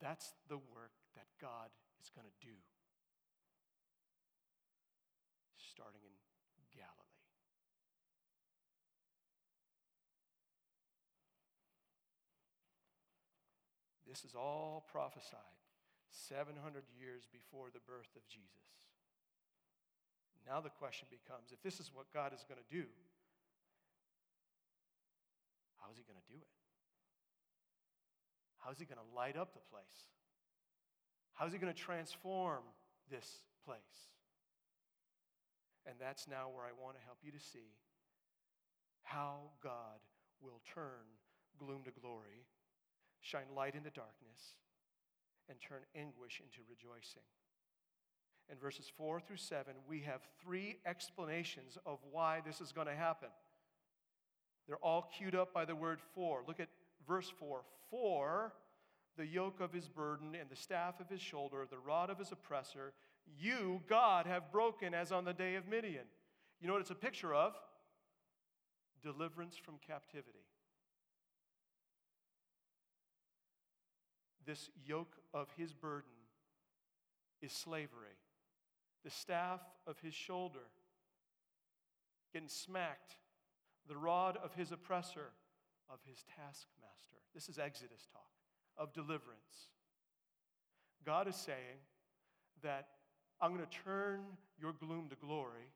That's 0.00 0.34
the 0.48 0.56
work 0.56 0.92
that 1.14 1.26
God 1.40 1.70
is 2.02 2.10
going 2.10 2.26
to 2.26 2.46
do. 2.46 2.54
Starting 5.72 6.00
in 6.02 6.64
Galilee. 6.74 6.90
This 14.08 14.24
is 14.24 14.34
all 14.34 14.84
prophesied 14.90 15.53
700 16.14 16.54
years 16.94 17.26
before 17.28 17.74
the 17.74 17.82
birth 17.82 18.14
of 18.14 18.22
Jesus. 18.30 18.94
Now 20.46 20.60
the 20.60 20.70
question 20.70 21.08
becomes 21.10 21.50
if 21.50 21.60
this 21.62 21.80
is 21.80 21.90
what 21.92 22.06
God 22.12 22.32
is 22.32 22.44
going 22.46 22.60
to 22.60 22.70
do, 22.70 22.86
how 25.80 25.90
is 25.90 25.98
He 25.98 26.04
going 26.04 26.20
to 26.20 26.30
do 26.30 26.38
it? 26.38 26.54
How 28.62 28.70
is 28.70 28.78
He 28.78 28.86
going 28.86 29.02
to 29.02 29.10
light 29.16 29.36
up 29.36 29.52
the 29.52 29.64
place? 29.68 30.08
How 31.34 31.46
is 31.46 31.52
He 31.52 31.58
going 31.58 31.72
to 31.72 31.78
transform 31.78 32.62
this 33.10 33.42
place? 33.64 34.14
And 35.84 35.96
that's 36.00 36.28
now 36.28 36.48
where 36.48 36.64
I 36.64 36.72
want 36.72 36.96
to 36.96 37.04
help 37.04 37.18
you 37.22 37.32
to 37.32 37.40
see 37.40 37.76
how 39.02 39.52
God 39.62 40.00
will 40.40 40.60
turn 40.74 41.04
gloom 41.58 41.82
to 41.84 41.92
glory 42.00 42.46
shine 43.24 43.48
light 43.56 43.74
into 43.74 43.90
darkness, 43.90 44.56
and 45.48 45.58
turn 45.60 45.80
anguish 45.94 46.40
into 46.40 46.60
rejoicing. 46.68 47.22
In 48.50 48.58
verses 48.58 48.90
4 48.96 49.20
through 49.20 49.38
7, 49.38 49.74
we 49.88 50.00
have 50.00 50.20
three 50.42 50.76
explanations 50.84 51.78
of 51.86 51.98
why 52.10 52.42
this 52.44 52.60
is 52.60 52.72
going 52.72 52.86
to 52.86 52.94
happen. 52.94 53.28
They're 54.66 54.76
all 54.76 55.10
queued 55.16 55.34
up 55.34 55.52
by 55.52 55.64
the 55.64 55.74
word 55.74 56.00
for. 56.14 56.42
Look 56.46 56.60
at 56.60 56.68
verse 57.06 57.32
4. 57.38 57.62
For 57.90 58.52
the 59.16 59.26
yoke 59.26 59.60
of 59.60 59.72
his 59.72 59.88
burden 59.88 60.34
and 60.38 60.50
the 60.50 60.56
staff 60.56 61.00
of 61.00 61.08
his 61.08 61.20
shoulder, 61.20 61.66
the 61.70 61.78
rod 61.78 62.10
of 62.10 62.18
his 62.18 62.32
oppressor, 62.32 62.92
you, 63.38 63.82
God, 63.88 64.26
have 64.26 64.52
broken 64.52 64.94
as 64.94 65.12
on 65.12 65.24
the 65.24 65.32
day 65.32 65.54
of 65.54 65.68
Midian. 65.68 66.04
You 66.60 66.66
know 66.66 66.74
what 66.74 66.80
it's 66.80 66.90
a 66.90 66.94
picture 66.94 67.34
of? 67.34 67.54
Deliverance 69.02 69.56
from 69.56 69.74
captivity. 69.86 70.44
This 74.46 74.68
yoke 74.84 75.16
of 75.34 75.48
his 75.58 75.74
burden 75.74 76.08
is 77.42 77.52
slavery. 77.52 78.16
The 79.04 79.10
staff 79.10 79.60
of 79.86 79.98
his 79.98 80.14
shoulder, 80.14 80.70
getting 82.32 82.48
smacked. 82.48 83.16
The 83.86 83.96
rod 83.98 84.38
of 84.42 84.54
his 84.54 84.72
oppressor, 84.72 85.32
of 85.90 85.98
his 86.08 86.24
taskmaster. 86.36 87.18
This 87.34 87.50
is 87.50 87.58
Exodus 87.58 88.08
talk 88.10 88.22
of 88.78 88.94
deliverance. 88.94 89.68
God 91.04 91.28
is 91.28 91.36
saying 91.36 91.82
that 92.62 92.88
I'm 93.40 93.54
going 93.54 93.66
to 93.66 93.78
turn 93.84 94.20
your 94.58 94.72
gloom 94.72 95.08
to 95.10 95.16
glory. 95.16 95.68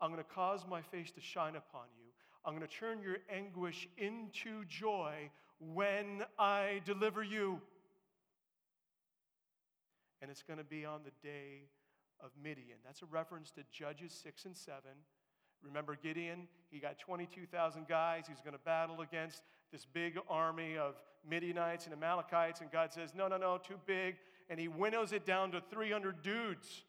I'm 0.00 0.12
going 0.12 0.22
to 0.22 0.34
cause 0.34 0.64
my 0.68 0.80
face 0.80 1.10
to 1.12 1.20
shine 1.20 1.56
upon 1.56 1.86
you. 1.98 2.04
I'm 2.44 2.54
going 2.54 2.66
to 2.66 2.72
turn 2.72 3.02
your 3.02 3.16
anguish 3.34 3.88
into 3.98 4.64
joy 4.66 5.30
when 5.58 6.22
I 6.38 6.82
deliver 6.84 7.24
you. 7.24 7.60
And 10.26 10.32
it's 10.32 10.42
going 10.42 10.58
to 10.58 10.64
be 10.64 10.84
on 10.84 11.02
the 11.04 11.12
day 11.22 11.68
of 12.18 12.32
Midian. 12.42 12.78
That's 12.84 13.00
a 13.00 13.06
reference 13.06 13.52
to 13.52 13.60
Judges 13.70 14.12
6 14.24 14.46
and 14.46 14.56
7. 14.56 14.80
Remember 15.62 15.94
Gideon? 15.94 16.48
He 16.68 16.80
got 16.80 16.98
22,000 16.98 17.86
guys. 17.86 18.24
He's 18.26 18.40
going 18.40 18.54
to 18.54 18.58
battle 18.64 19.02
against 19.02 19.44
this 19.70 19.86
big 19.86 20.18
army 20.28 20.76
of 20.76 20.96
Midianites 21.30 21.84
and 21.84 21.94
Amalekites. 21.94 22.60
And 22.60 22.72
God 22.72 22.92
says, 22.92 23.14
No, 23.14 23.28
no, 23.28 23.36
no, 23.36 23.58
too 23.58 23.78
big. 23.86 24.16
And 24.50 24.58
he 24.58 24.66
winnows 24.66 25.12
it 25.12 25.24
down 25.24 25.52
to 25.52 25.62
300 25.70 26.22
dudes. 26.22 26.82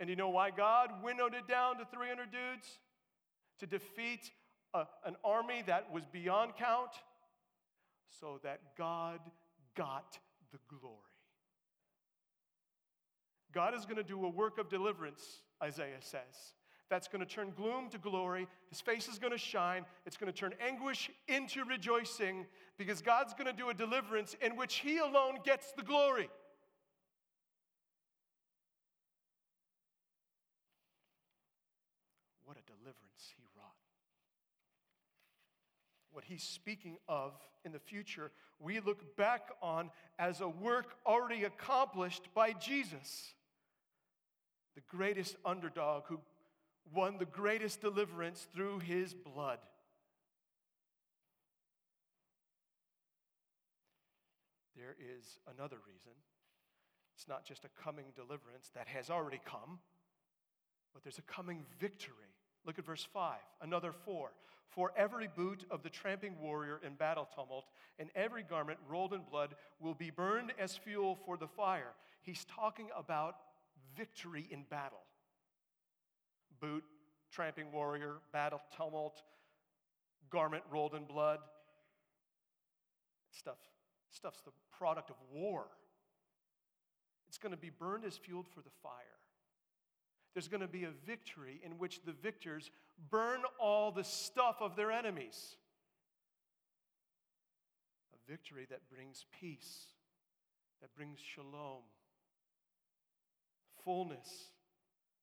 And 0.00 0.10
you 0.10 0.16
know 0.16 0.30
why 0.30 0.50
God 0.50 0.90
winnowed 1.04 1.34
it 1.34 1.46
down 1.46 1.78
to 1.78 1.84
300 1.84 2.32
dudes? 2.32 2.80
To 3.60 3.66
defeat 3.68 4.32
a, 4.74 4.86
an 5.04 5.14
army 5.22 5.62
that 5.68 5.92
was 5.92 6.02
beyond 6.04 6.56
count, 6.58 6.90
so 8.18 8.40
that 8.42 8.58
God 8.76 9.20
got 9.76 10.18
the 10.50 10.58
glory. 10.68 11.13
God 13.54 13.74
is 13.74 13.84
going 13.84 13.96
to 13.96 14.02
do 14.02 14.24
a 14.26 14.28
work 14.28 14.58
of 14.58 14.68
deliverance, 14.68 15.42
Isaiah 15.62 16.00
says. 16.00 16.54
That's 16.90 17.08
going 17.08 17.24
to 17.24 17.26
turn 17.26 17.52
gloom 17.56 17.88
to 17.90 17.98
glory. 17.98 18.46
His 18.68 18.80
face 18.80 19.08
is 19.08 19.18
going 19.18 19.32
to 19.32 19.38
shine. 19.38 19.84
It's 20.04 20.16
going 20.16 20.30
to 20.30 20.38
turn 20.38 20.54
anguish 20.60 21.10
into 21.28 21.64
rejoicing 21.64 22.46
because 22.76 23.00
God's 23.00 23.32
going 23.32 23.46
to 23.46 23.52
do 23.52 23.70
a 23.70 23.74
deliverance 23.74 24.36
in 24.42 24.56
which 24.56 24.76
He 24.76 24.98
alone 24.98 25.38
gets 25.44 25.72
the 25.72 25.82
glory. 25.82 26.28
What 32.44 32.58
a 32.58 32.66
deliverance 32.66 33.32
He 33.36 33.44
wrought. 33.56 33.70
What 36.10 36.24
He's 36.24 36.42
speaking 36.42 36.98
of 37.08 37.32
in 37.64 37.72
the 37.72 37.78
future, 37.78 38.30
we 38.60 38.80
look 38.80 39.16
back 39.16 39.48
on 39.62 39.90
as 40.18 40.42
a 40.42 40.48
work 40.48 40.96
already 41.06 41.44
accomplished 41.44 42.28
by 42.34 42.52
Jesus 42.52 43.32
the 44.74 44.82
greatest 44.88 45.36
underdog 45.44 46.04
who 46.06 46.20
won 46.92 47.18
the 47.18 47.24
greatest 47.24 47.80
deliverance 47.80 48.46
through 48.52 48.80
his 48.80 49.14
blood. 49.14 49.58
There 54.76 54.96
is 54.98 55.38
another 55.56 55.76
reason. 55.86 56.12
It's 57.16 57.28
not 57.28 57.44
just 57.44 57.64
a 57.64 57.68
coming 57.82 58.06
deliverance 58.14 58.70
that 58.74 58.88
has 58.88 59.08
already 59.08 59.40
come, 59.44 59.78
but 60.92 61.02
there's 61.02 61.18
a 61.18 61.22
coming 61.22 61.64
victory. 61.80 62.14
Look 62.66 62.78
at 62.78 62.84
verse 62.84 63.06
5, 63.12 63.36
another 63.62 63.92
four. 63.92 64.32
For 64.68 64.92
every 64.96 65.28
boot 65.28 65.64
of 65.70 65.82
the 65.82 65.88
tramping 65.90 66.36
warrior 66.40 66.80
in 66.84 66.94
battle 66.94 67.28
tumult 67.34 67.66
and 67.98 68.10
every 68.16 68.42
garment 68.42 68.78
rolled 68.88 69.12
in 69.12 69.20
blood 69.30 69.54
will 69.78 69.94
be 69.94 70.10
burned 70.10 70.52
as 70.58 70.76
fuel 70.76 71.16
for 71.24 71.36
the 71.36 71.46
fire. 71.46 71.92
He's 72.22 72.44
talking 72.44 72.88
about 72.96 73.36
victory 73.96 74.46
in 74.50 74.64
battle 74.70 75.04
boot, 76.60 76.84
tramping 77.30 77.70
warrior, 77.72 78.16
battle 78.32 78.60
tumult, 78.76 79.22
garment 80.30 80.62
rolled 80.70 80.94
in 80.94 81.04
blood. 81.04 81.38
Stuff, 83.30 83.58
stuff's 84.10 84.40
the 84.42 84.52
product 84.76 85.10
of 85.10 85.16
war. 85.32 85.64
It's 87.28 87.38
going 87.38 87.52
to 87.52 87.58
be 87.58 87.70
burned 87.70 88.04
as 88.04 88.16
fuel 88.16 88.44
for 88.54 88.60
the 88.60 88.70
fire. 88.82 88.92
There's 90.34 90.48
going 90.48 90.60
to 90.60 90.68
be 90.68 90.84
a 90.84 90.90
victory 91.06 91.60
in 91.64 91.72
which 91.72 92.04
the 92.04 92.12
victors 92.12 92.70
burn 93.10 93.40
all 93.58 93.92
the 93.92 94.04
stuff 94.04 94.56
of 94.60 94.76
their 94.76 94.90
enemies. 94.90 95.56
A 98.14 98.30
victory 98.30 98.66
that 98.70 98.88
brings 98.88 99.26
peace, 99.40 99.86
that 100.80 100.94
brings 100.96 101.18
shalom, 101.20 101.82
fullness, 103.84 104.28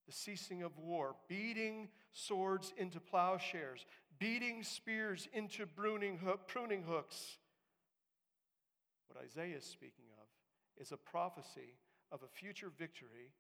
the 0.06 0.13
ceasing 0.13 0.63
of 0.63 0.78
war, 0.78 1.15
beating 1.28 1.89
swords 2.13 2.74
into 2.78 3.00
plowshares, 3.00 3.86
beating 4.19 4.63
spears 4.63 5.28
into 5.34 5.65
pruning, 5.65 6.19
pruning 6.47 6.84
hooks. 6.84 7.38
What 9.08 9.24
Isaiah 9.24 9.58
is 9.58 9.65
speaking 9.65 10.06
of 10.19 10.82
is 10.82 10.91
a 10.91 10.97
prophecy 10.97 11.78
of 12.12 12.21
a 12.24 12.28
future 12.28 12.71
victory 12.78 13.34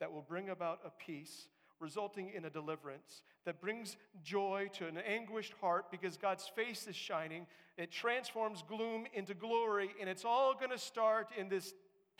that 0.00 0.12
will 0.12 0.22
bring 0.22 0.50
about 0.50 0.80
a 0.84 0.90
peace 0.90 1.48
resulting 1.80 2.30
in 2.34 2.44
a 2.44 2.50
deliverance 2.50 3.22
that 3.44 3.60
brings 3.60 3.96
joy 4.22 4.68
to 4.72 4.86
an 4.86 4.96
anguished 4.98 5.52
heart 5.60 5.90
because 5.90 6.16
God's 6.16 6.48
face 6.48 6.86
is 6.86 6.96
shining. 6.96 7.46
It 7.76 7.90
transforms 7.90 8.62
gloom 8.66 9.06
into 9.12 9.34
glory, 9.34 9.90
and 10.00 10.08
it's 10.08 10.24
all 10.24 10.54
going 10.54 10.70
to 10.70 10.78
start 10.78 11.28
in 11.36 11.48
this 11.48 11.74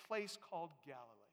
place 0.09 0.37
called 0.51 0.71
Galilee. 0.87 1.24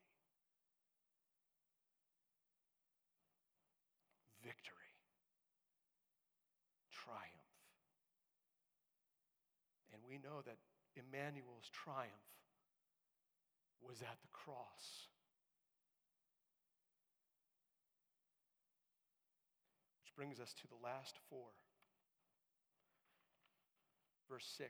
We 10.12 10.18
know 10.18 10.42
that 10.46 10.58
Emmanuel's 10.98 11.70
triumph 11.72 12.12
was 13.82 14.02
at 14.02 14.18
the 14.22 14.28
cross. 14.34 15.08
Which 20.04 20.14
brings 20.18 20.42
us 20.42 20.54
to 20.54 20.68
the 20.68 20.76
last 20.84 21.16
for. 21.30 21.46
Verse 24.30 24.54
6 24.58 24.70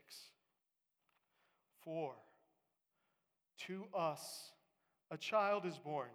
For 1.84 2.12
to 3.66 3.86
us 3.92 4.52
a 5.10 5.16
child 5.16 5.66
is 5.66 5.76
born, 5.76 6.10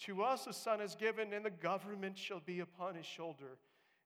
to 0.00 0.22
us 0.22 0.46
a 0.46 0.52
son 0.52 0.82
is 0.82 0.94
given, 0.94 1.32
and 1.32 1.42
the 1.42 1.50
government 1.50 2.18
shall 2.18 2.40
be 2.40 2.60
upon 2.60 2.96
his 2.96 3.06
shoulder 3.06 3.56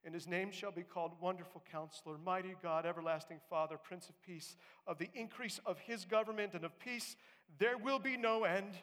and 0.05 0.15
his 0.15 0.27
name 0.27 0.51
shall 0.51 0.73
be 0.73 0.83
called 0.83 1.13
Wonderful 1.21 1.63
Counselor, 1.71 2.17
Mighty 2.25 2.55
God, 2.63 2.87
Everlasting 2.87 3.41
Father, 3.51 3.77
Prince 3.77 4.09
of 4.09 4.21
Peace. 4.23 4.57
Of 4.87 4.99
the 4.99 5.11
increase 5.15 5.61
of 5.67 5.79
his 5.79 6.05
government 6.05 6.55
and 6.55 6.65
of 6.65 6.79
peace, 6.79 7.17
there 7.59 7.77
will 7.77 7.99
be 7.99 8.17
no 8.17 8.45
end. 8.45 8.75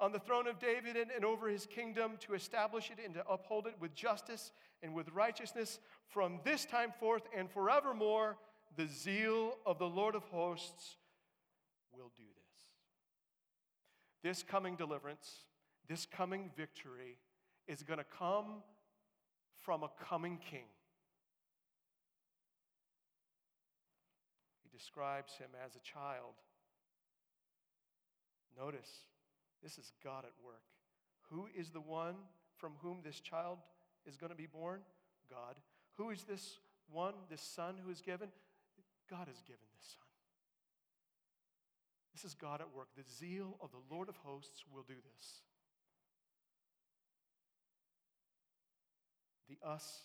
On 0.00 0.12
the 0.12 0.18
throne 0.18 0.48
of 0.48 0.58
David 0.58 0.96
and, 0.96 1.24
over 1.24 1.48
his 1.48 1.66
kingdom, 1.66 2.12
to 2.20 2.34
establish 2.34 2.90
it 2.90 2.98
and 3.04 3.14
to 3.14 3.28
uphold 3.28 3.66
it 3.66 3.74
with 3.80 3.94
justice 3.94 4.50
and 4.82 4.94
with 4.94 5.08
righteousness 5.10 5.78
from 6.08 6.40
this 6.44 6.64
time 6.64 6.92
forth 6.98 7.22
and 7.36 7.50
forevermore, 7.50 8.36
the 8.76 8.86
zeal 8.86 9.58
of 9.66 9.78
the 9.78 9.88
Lord 9.88 10.14
of 10.14 10.24
hosts 10.24 10.96
will 11.92 12.10
do 12.16 12.24
this. 12.24 12.64
This 14.22 14.42
coming 14.42 14.76
deliverance, 14.76 15.44
this 15.88 16.06
coming 16.06 16.50
victory 16.56 17.18
is 17.68 17.82
going 17.82 17.98
to 17.98 18.06
come 18.18 18.62
from 19.62 19.82
a 19.82 19.90
coming 20.08 20.38
king. 20.38 20.66
He 24.62 24.76
describes 24.76 25.34
him 25.34 25.48
as 25.64 25.76
a 25.76 25.80
child. 25.80 26.34
Notice, 28.58 28.90
this 29.62 29.78
is 29.78 29.92
God 30.02 30.24
at 30.24 30.32
work. 30.44 30.62
Who 31.30 31.48
is 31.56 31.70
the 31.70 31.80
one 31.80 32.16
from 32.58 32.72
whom 32.82 32.98
this 33.02 33.20
child 33.20 33.58
is 34.06 34.16
going 34.16 34.30
to 34.30 34.36
be 34.36 34.46
born? 34.46 34.80
God. 35.30 35.56
Who 35.96 36.10
is 36.10 36.24
this 36.24 36.58
one, 36.90 37.14
this 37.30 37.40
son 37.40 37.76
who 37.84 37.90
is 37.90 38.00
given? 38.00 38.28
God 39.08 39.28
has 39.28 39.40
given 39.42 39.64
this 39.78 39.88
son. 39.94 40.08
This 42.14 42.24
is 42.24 42.34
God 42.34 42.60
at 42.60 42.74
work. 42.76 42.88
The 42.96 43.04
zeal 43.18 43.56
of 43.60 43.70
the 43.70 43.94
Lord 43.94 44.08
of 44.08 44.16
hosts 44.16 44.64
will 44.72 44.84
do 44.86 44.94
this. 44.94 45.42
Us, 49.66 50.02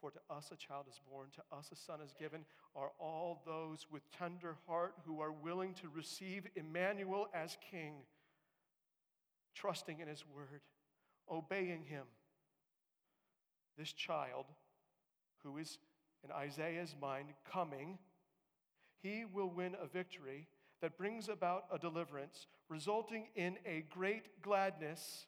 for 0.00 0.10
to 0.10 0.18
us 0.30 0.50
a 0.52 0.56
child 0.56 0.86
is 0.88 1.00
born, 1.10 1.28
to 1.34 1.56
us 1.56 1.70
a 1.72 1.76
son 1.76 2.00
is 2.04 2.12
given, 2.18 2.44
are 2.74 2.90
all 2.98 3.42
those 3.46 3.86
with 3.90 4.02
tender 4.10 4.56
heart 4.66 4.94
who 5.06 5.20
are 5.20 5.32
willing 5.32 5.74
to 5.74 5.88
receive 5.94 6.46
Emmanuel 6.54 7.28
as 7.34 7.56
king, 7.70 7.94
trusting 9.54 10.00
in 10.00 10.08
his 10.08 10.24
word, 10.34 10.60
obeying 11.30 11.84
him. 11.84 12.04
This 13.78 13.92
child, 13.92 14.46
who 15.42 15.58
is 15.58 15.78
in 16.24 16.30
Isaiah's 16.32 16.94
mind 17.00 17.28
coming, 17.50 17.98
he 19.02 19.24
will 19.24 19.50
win 19.50 19.76
a 19.80 19.86
victory 19.86 20.48
that 20.80 20.98
brings 20.98 21.28
about 21.28 21.64
a 21.72 21.78
deliverance, 21.78 22.46
resulting 22.68 23.28
in 23.34 23.56
a 23.64 23.84
great 23.90 24.42
gladness 24.42 25.26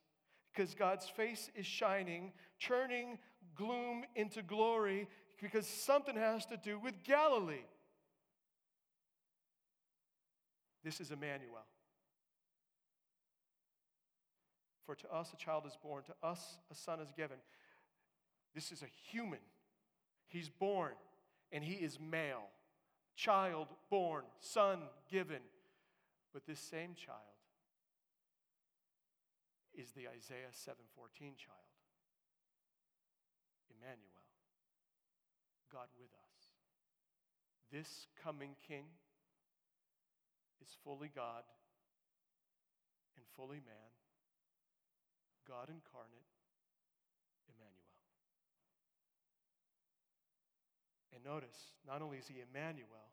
because 0.53 0.75
God's 0.75 1.09
face 1.09 1.51
is 1.55 1.66
shining, 1.66 2.33
turning 2.61 3.18
gloom 3.59 4.05
into 4.14 4.42
glory, 4.42 5.09
because 5.42 5.66
something 5.66 6.16
has 6.16 6.47
to 6.47 6.57
do 6.57 6.79
with 6.79 6.94
Galilee. 7.05 7.66
This 10.85 11.01
is 11.01 11.11
Emmanuel. 11.11 11.66
For 14.87 14.94
to 14.94 15.12
us 15.12 15.31
a 15.35 15.37
child 15.37 15.64
is 15.66 15.77
born, 15.83 16.05
to 16.05 16.14
us 16.27 16.59
a 16.71 16.75
son 16.75 17.01
is 17.01 17.12
given. 17.14 17.37
This 18.55 18.73
is 18.73 18.81
a 18.81 18.88
human. 19.11 19.40
He's 20.29 20.49
born, 20.49 20.92
and 21.53 21.62
he 21.62 21.75
is 21.75 21.99
male. 22.01 22.49
Child 23.16 23.68
born, 23.90 24.25
son 24.40 24.81
given. 25.11 25.42
But 26.33 26.47
this 26.47 26.61
same 26.61 26.94
child 26.94 27.18
is 29.75 29.90
the 29.92 30.09
Isaiah 30.09 30.53
7:14 30.53 31.37
child. 31.37 31.59
Emmanuel, 33.79 34.27
God 35.73 35.88
with 35.99 36.11
us. 36.11 36.38
This 37.71 38.07
coming 38.23 38.57
king 38.67 38.85
is 40.61 40.69
fully 40.85 41.11
God 41.14 41.45
and 43.17 43.25
fully 43.37 43.61
man, 43.64 43.93
God 45.47 45.69
incarnate, 45.69 46.33
Emmanuel. 47.49 47.79
And 51.14 51.25
notice, 51.25 51.75
not 51.87 52.03
only 52.03 52.19
is 52.19 52.27
he 52.27 52.43
Emmanuel, 52.43 53.12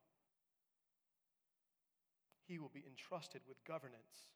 he 2.47 2.59
will 2.59 2.71
be 2.73 2.85
entrusted 2.87 3.41
with 3.47 3.63
governance. 3.65 4.29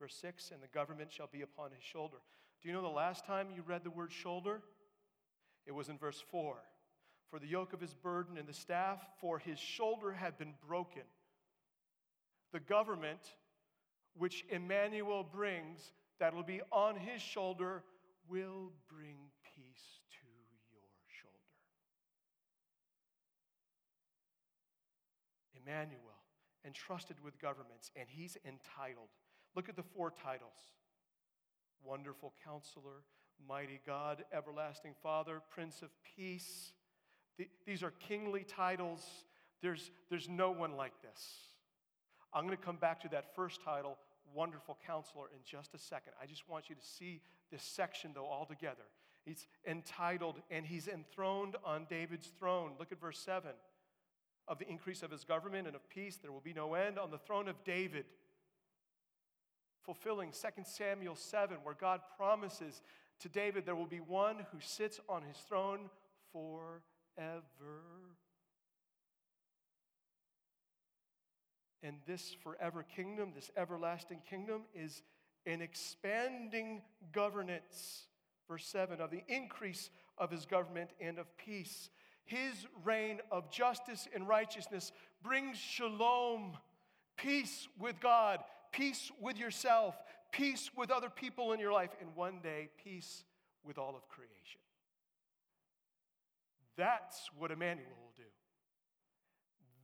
Verse 0.00 0.16
6 0.20 0.50
And 0.50 0.62
the 0.62 0.68
government 0.68 1.12
shall 1.12 1.28
be 1.30 1.42
upon 1.42 1.70
his 1.70 1.82
shoulder. 1.82 2.18
Do 2.62 2.68
you 2.68 2.74
know 2.74 2.82
the 2.82 2.88
last 2.88 3.26
time 3.26 3.48
you 3.54 3.62
read 3.62 3.84
the 3.84 3.90
word 3.90 4.12
shoulder? 4.12 4.62
It 5.66 5.72
was 5.72 5.88
in 5.88 5.98
verse 5.98 6.22
4. 6.30 6.56
For 7.30 7.38
the 7.38 7.46
yoke 7.46 7.72
of 7.72 7.80
his 7.80 7.94
burden 7.94 8.36
and 8.36 8.46
the 8.46 8.52
staff, 8.52 9.00
for 9.20 9.38
his 9.38 9.58
shoulder 9.58 10.12
had 10.12 10.36
been 10.36 10.54
broken. 10.66 11.02
The 12.52 12.60
government 12.60 13.20
which 14.14 14.44
Emmanuel 14.50 15.24
brings, 15.24 15.92
that 16.18 16.34
will 16.34 16.42
be 16.42 16.60
on 16.70 16.96
his 16.96 17.22
shoulder, 17.22 17.82
will 18.28 18.72
bring 18.88 19.16
peace 19.54 20.00
to 20.10 20.26
your 20.70 20.82
shoulder. 21.06 21.36
Emmanuel, 25.64 26.20
entrusted 26.66 27.16
with 27.24 27.40
governments, 27.40 27.90
and 27.96 28.06
he's 28.08 28.36
entitled. 28.44 29.08
Look 29.54 29.68
at 29.68 29.76
the 29.76 29.82
four 29.82 30.10
titles 30.10 30.58
Wonderful 31.84 32.32
Counselor, 32.44 33.02
Mighty 33.48 33.80
God, 33.86 34.24
Everlasting 34.32 34.94
Father, 35.02 35.40
Prince 35.50 35.82
of 35.82 35.90
Peace. 36.16 36.72
these 37.66 37.82
are 37.82 37.90
kingly 37.90 38.44
titles. 38.44 39.04
There's, 39.62 39.90
there's 40.10 40.28
no 40.28 40.50
one 40.50 40.76
like 40.76 40.92
this. 41.02 41.22
I'm 42.32 42.46
going 42.46 42.56
to 42.56 42.62
come 42.62 42.76
back 42.76 43.00
to 43.02 43.08
that 43.10 43.34
first 43.34 43.62
title, 43.62 43.98
Wonderful 44.34 44.78
Counselor, 44.86 45.26
in 45.34 45.40
just 45.44 45.74
a 45.74 45.78
second. 45.78 46.12
I 46.20 46.26
just 46.26 46.48
want 46.48 46.68
you 46.68 46.74
to 46.74 46.84
see 46.84 47.20
this 47.50 47.62
section, 47.62 48.12
though, 48.14 48.26
all 48.26 48.46
together. 48.46 48.84
He's 49.24 49.46
entitled, 49.66 50.40
and 50.50 50.66
he's 50.66 50.88
enthroned 50.88 51.56
on 51.64 51.86
David's 51.88 52.28
throne. 52.38 52.72
Look 52.78 52.92
at 52.92 53.00
verse 53.00 53.18
7. 53.18 53.50
Of 54.48 54.58
the 54.58 54.68
increase 54.68 55.02
of 55.02 55.10
his 55.10 55.24
government 55.24 55.66
and 55.66 55.76
of 55.76 55.88
peace, 55.88 56.16
there 56.16 56.32
will 56.32 56.40
be 56.40 56.52
no 56.52 56.74
end 56.74 56.98
on 56.98 57.10
the 57.10 57.18
throne 57.18 57.48
of 57.48 57.62
David 57.64 58.06
fulfilling 59.84 60.30
2 60.30 60.62
Samuel 60.64 61.16
7, 61.16 61.58
where 61.62 61.74
God 61.74 62.00
promises 62.16 62.82
to 63.20 63.28
David 63.28 63.66
there 63.66 63.76
will 63.76 63.86
be 63.86 64.00
one 64.00 64.46
who 64.52 64.58
sits 64.60 65.00
on 65.08 65.22
his 65.22 65.36
throne 65.48 65.90
forever. 66.32 66.82
And 71.82 71.96
this 72.06 72.34
forever 72.42 72.84
kingdom, 72.84 73.32
this 73.34 73.50
everlasting 73.56 74.20
kingdom, 74.28 74.62
is 74.74 75.02
an 75.46 75.60
expanding 75.60 76.82
governance, 77.12 78.04
verse 78.48 78.66
7, 78.66 79.00
of 79.00 79.10
the 79.10 79.24
increase 79.28 79.90
of 80.16 80.30
his 80.30 80.46
government 80.46 80.90
and 81.00 81.18
of 81.18 81.36
peace. 81.36 81.90
His 82.24 82.66
reign 82.84 83.20
of 83.32 83.50
justice 83.50 84.06
and 84.14 84.28
righteousness 84.28 84.92
brings 85.22 85.58
shalom, 85.58 86.56
peace 87.16 87.66
with 87.78 87.98
God, 88.00 88.38
peace 88.70 89.10
with 89.20 89.36
yourself, 89.36 89.96
peace 90.32 90.70
with 90.76 90.90
other 90.90 91.10
people 91.10 91.52
in 91.52 91.60
your 91.60 91.72
life, 91.72 91.90
and 92.00 92.10
one 92.16 92.40
day, 92.42 92.68
peace 92.82 93.24
with 93.64 93.78
all 93.78 93.94
of 93.94 94.08
creation. 94.08 94.60
That's 96.76 97.30
what 97.38 97.50
Emmanuel 97.50 97.92
will 98.00 98.12
do. 98.16 98.30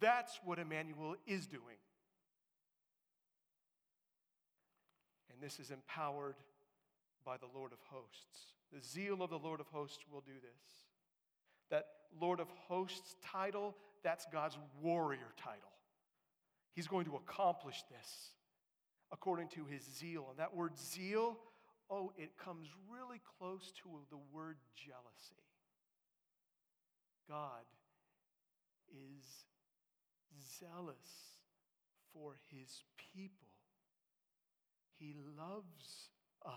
That's 0.00 0.40
what 0.44 0.58
Emmanuel 0.58 1.16
is 1.26 1.46
doing. 1.46 1.62
And 5.32 5.42
this 5.42 5.60
is 5.60 5.70
empowered 5.70 6.36
by 7.24 7.36
the 7.36 7.46
Lord 7.54 7.72
of 7.72 7.78
hosts. 7.90 8.54
The 8.72 8.80
zeal 8.80 9.22
of 9.22 9.30
the 9.30 9.38
Lord 9.38 9.60
of 9.60 9.66
hosts 9.68 10.04
will 10.10 10.22
do 10.22 10.32
this. 10.32 10.62
That 11.70 11.86
Lord 12.20 12.40
of 12.40 12.48
hosts 12.68 13.16
title, 13.24 13.76
that's 14.02 14.26
God's 14.32 14.56
warrior 14.82 15.32
title. 15.36 15.60
He's 16.72 16.88
going 16.88 17.04
to 17.04 17.16
accomplish 17.16 17.82
this 17.90 18.32
according 19.12 19.48
to 19.48 19.64
his 19.64 19.82
zeal. 19.98 20.26
And 20.30 20.38
that 20.38 20.54
word 20.54 20.78
zeal, 20.78 21.38
oh, 21.90 22.12
it 22.16 22.36
comes 22.36 22.68
really 22.90 23.20
close 23.38 23.72
to 23.82 23.88
the 24.10 24.18
word 24.32 24.56
jealousy. 24.76 25.42
God 27.28 27.64
is 28.90 29.24
zealous 30.58 31.36
for 32.12 32.38
his 32.50 32.82
people. 33.14 33.48
He 34.98 35.14
loves 35.38 36.10
us. 36.44 36.52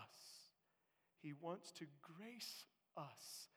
He 1.22 1.32
wants 1.40 1.70
to 1.72 1.84
grace 2.02 2.64
us. 2.96 3.48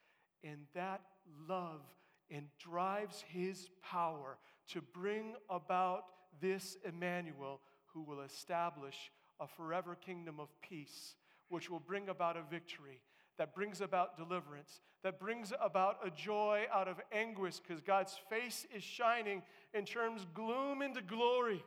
And 0.43 0.67
that 0.75 1.01
love 1.47 1.81
and 2.29 2.47
drives 2.59 3.23
his 3.27 3.69
power 3.83 4.37
to 4.69 4.81
bring 4.81 5.35
about 5.49 6.03
this 6.41 6.77
Emmanuel 6.83 7.61
who 7.95 8.01
will 8.01 8.21
establish 8.21 9.09
a 9.39 9.47
forever 9.47 9.95
kingdom 9.95 10.39
of 10.39 10.49
peace, 10.61 11.15
which 11.49 11.69
will 11.71 11.79
bring 11.79 12.09
about 12.09 12.37
a 12.37 12.43
victory, 12.51 13.01
that 13.37 13.55
brings 13.55 13.81
about 13.81 14.17
deliverance, 14.17 14.81
that 15.03 15.19
brings 15.19 15.51
about 15.61 15.97
a 16.05 16.11
joy 16.11 16.65
out 16.73 16.87
of 16.87 16.99
anguish 17.11 17.59
because 17.59 17.81
God's 17.81 18.15
face 18.29 18.67
is 18.75 18.83
shining 18.83 19.41
and 19.73 19.87
turns 19.87 20.25
gloom 20.33 20.81
into 20.81 21.01
glory. 21.01 21.63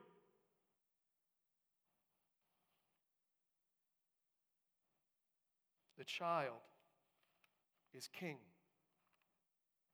The 5.98 6.04
child 6.04 6.54
is 7.96 8.08
king, 8.18 8.36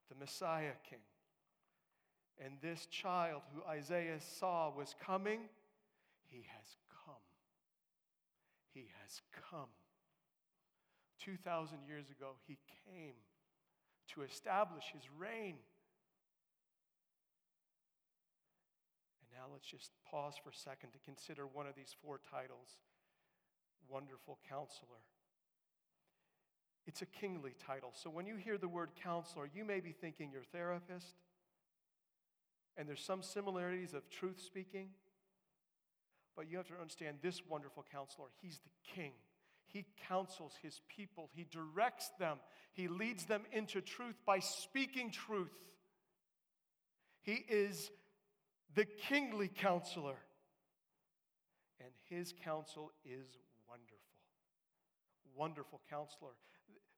the 0.09 0.15
Messiah 0.15 0.73
king. 0.89 0.99
And 2.43 2.55
this 2.61 2.85
child 2.87 3.41
who 3.53 3.63
Isaiah 3.69 4.19
saw 4.39 4.69
was 4.69 4.93
coming 5.05 5.39
he 6.35 6.43
has 6.51 6.75
come. 6.91 7.23
He 8.73 8.91
has 9.01 9.21
come. 9.49 9.71
2,000 11.23 11.77
years 11.87 12.09
ago, 12.09 12.35
He 12.45 12.57
came 12.85 13.15
to 14.13 14.23
establish 14.23 14.83
His 14.91 15.03
reign. 15.17 15.55
And 19.21 19.29
now 19.31 19.45
let's 19.53 19.65
just 19.65 19.91
pause 20.11 20.33
for 20.43 20.49
a 20.49 20.53
second 20.53 20.91
to 20.91 20.99
consider 21.05 21.47
one 21.47 21.67
of 21.67 21.75
these 21.75 21.95
four 22.03 22.19
titles 22.29 22.75
Wonderful 23.87 24.37
Counselor. 24.49 25.07
It's 26.85 27.01
a 27.01 27.05
kingly 27.05 27.55
title. 27.65 27.91
So 27.93 28.09
when 28.09 28.27
you 28.27 28.35
hear 28.35 28.57
the 28.57 28.67
word 28.67 28.89
counselor, 29.01 29.49
you 29.55 29.63
may 29.63 29.79
be 29.79 29.93
thinking 29.93 30.31
you're 30.33 30.43
therapist, 30.43 31.15
and 32.75 32.89
there's 32.89 33.01
some 33.01 33.23
similarities 33.23 33.93
of 33.93 34.09
truth 34.09 34.41
speaking. 34.45 34.89
But 36.35 36.49
you 36.49 36.57
have 36.57 36.67
to 36.67 36.73
understand 36.73 37.17
this 37.21 37.41
wonderful 37.47 37.85
counselor, 37.91 38.27
he's 38.41 38.59
the 38.59 38.93
king. 38.93 39.11
He 39.67 39.85
counsels 40.07 40.53
his 40.61 40.79
people, 40.87 41.29
he 41.33 41.45
directs 41.49 42.11
them, 42.19 42.37
he 42.73 42.87
leads 42.87 43.25
them 43.25 43.43
into 43.51 43.81
truth 43.81 44.15
by 44.25 44.39
speaking 44.39 45.11
truth. 45.11 45.51
He 47.21 47.43
is 47.49 47.89
the 48.75 48.85
kingly 48.85 49.47
counselor, 49.47 50.15
and 51.79 51.89
his 52.09 52.33
counsel 52.43 52.91
is 53.03 53.37
wonderful. 53.67 53.95
Wonderful 55.35 55.81
counselor. 55.89 56.31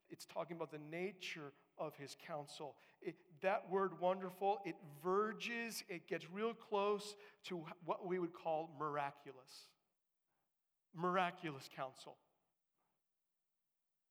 It's 0.10 0.26
talking 0.26 0.58
about 0.58 0.72
the 0.72 0.80
nature 0.92 1.54
of 1.78 1.96
his 1.96 2.16
counsel. 2.26 2.76
It, 3.02 3.16
that 3.42 3.70
word 3.70 4.00
wonderful, 4.00 4.60
it 4.66 4.76
verges, 5.04 5.84
it 5.90 6.08
gets 6.08 6.30
real 6.32 6.54
close 6.54 7.16
to 7.46 7.64
what 7.86 8.08
we 8.08 8.20
would 8.20 8.34
call 8.34 8.70
miraculous. 8.80 9.70
Miraculous 10.96 11.70
counsel. 11.76 12.16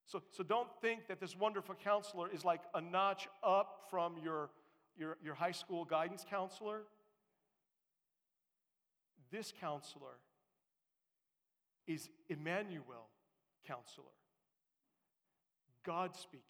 So, 0.06 0.22
so 0.30 0.44
don't 0.44 0.68
think 0.80 1.08
that 1.08 1.20
this 1.20 1.36
wonderful 1.36 1.74
counselor 1.74 2.28
is 2.32 2.44
like 2.44 2.60
a 2.74 2.80
notch 2.80 3.26
up 3.42 3.86
from 3.90 4.16
your, 4.22 4.50
your, 4.96 5.16
your 5.22 5.34
high 5.34 5.52
school 5.52 5.84
guidance 5.84 6.24
counselor. 6.28 6.82
This 9.32 9.52
counselor 9.60 10.20
is 11.88 12.08
Emmanuel 12.28 13.08
counselor. 13.66 14.06
God 15.84 16.16
speaking, 16.16 16.42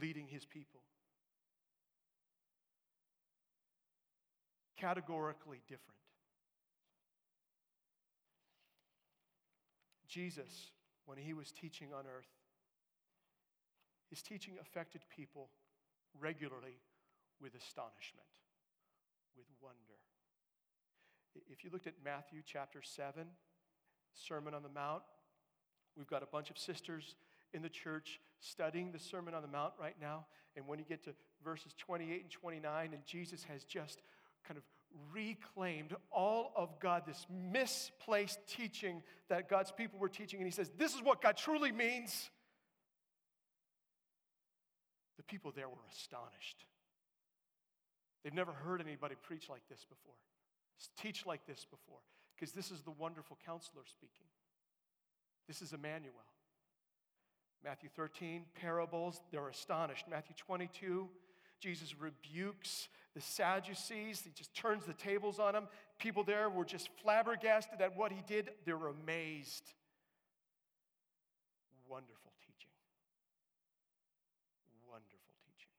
leading 0.00 0.26
his 0.26 0.44
people. 0.44 0.83
Categorically 4.76 5.62
different. 5.68 5.94
Jesus, 10.08 10.70
when 11.06 11.18
he 11.18 11.34
was 11.34 11.50
teaching 11.50 11.88
on 11.92 12.04
earth, 12.06 12.28
his 14.10 14.22
teaching 14.22 14.54
affected 14.60 15.02
people 15.14 15.48
regularly 16.20 16.78
with 17.40 17.54
astonishment, 17.54 18.26
with 19.36 19.46
wonder. 19.60 19.98
If 21.50 21.64
you 21.64 21.70
looked 21.72 21.88
at 21.88 21.94
Matthew 22.04 22.42
chapter 22.46 22.80
7, 22.80 23.26
Sermon 24.12 24.54
on 24.54 24.62
the 24.62 24.68
Mount, 24.68 25.02
we've 25.96 26.06
got 26.06 26.22
a 26.22 26.26
bunch 26.26 26.50
of 26.50 26.58
sisters 26.58 27.16
in 27.52 27.62
the 27.62 27.68
church 27.68 28.20
studying 28.40 28.92
the 28.92 28.98
Sermon 28.98 29.34
on 29.34 29.42
the 29.42 29.48
Mount 29.48 29.72
right 29.80 29.96
now. 30.00 30.26
And 30.56 30.66
when 30.68 30.78
you 30.78 30.84
get 30.84 31.02
to 31.04 31.14
verses 31.42 31.74
28 31.76 32.22
and 32.22 32.30
29, 32.30 32.90
and 32.92 33.04
Jesus 33.04 33.44
has 33.44 33.64
just 33.64 34.02
kind 34.46 34.58
of 34.58 34.64
reclaimed 35.12 35.94
all 36.10 36.52
of 36.56 36.78
God, 36.80 37.02
this 37.06 37.26
misplaced 37.30 38.38
teaching 38.46 39.02
that 39.28 39.48
God's 39.48 39.72
people 39.72 39.98
were 39.98 40.08
teaching, 40.08 40.40
and 40.40 40.46
he 40.46 40.52
says, 40.52 40.70
This 40.78 40.94
is 40.94 41.02
what 41.02 41.20
God 41.20 41.36
truly 41.36 41.72
means. 41.72 42.30
The 45.16 45.22
people 45.22 45.52
there 45.54 45.68
were 45.68 45.84
astonished. 45.90 46.66
They've 48.22 48.34
never 48.34 48.52
heard 48.52 48.80
anybody 48.80 49.14
preach 49.22 49.48
like 49.48 49.62
this 49.68 49.84
before, 49.84 50.14
teach 51.00 51.26
like 51.26 51.46
this 51.46 51.66
before, 51.70 52.00
because 52.34 52.52
this 52.52 52.70
is 52.70 52.82
the 52.82 52.90
wonderful 52.90 53.38
counselor 53.44 53.82
speaking. 53.86 54.26
This 55.46 55.60
is 55.60 55.72
Emmanuel. 55.72 56.14
Matthew 57.62 57.88
13, 57.96 58.44
parables, 58.54 59.22
they're 59.30 59.48
astonished. 59.48 60.06
Matthew 60.10 60.34
22, 60.36 61.08
Jesus 61.64 61.94
rebukes 61.98 62.88
the 63.14 63.22
Sadducees. 63.22 64.20
He 64.22 64.30
just 64.34 64.54
turns 64.54 64.84
the 64.84 64.92
tables 64.92 65.38
on 65.38 65.54
them. 65.54 65.66
People 65.98 66.22
there 66.22 66.50
were 66.50 66.66
just 66.66 66.90
flabbergasted 67.02 67.80
at 67.80 67.96
what 67.96 68.12
he 68.12 68.20
did. 68.26 68.50
They 68.66 68.74
were 68.74 68.88
amazed. 68.88 69.72
Wonderful 71.88 72.32
teaching. 72.44 72.68
Wonderful 74.86 75.32
teaching. 75.46 75.72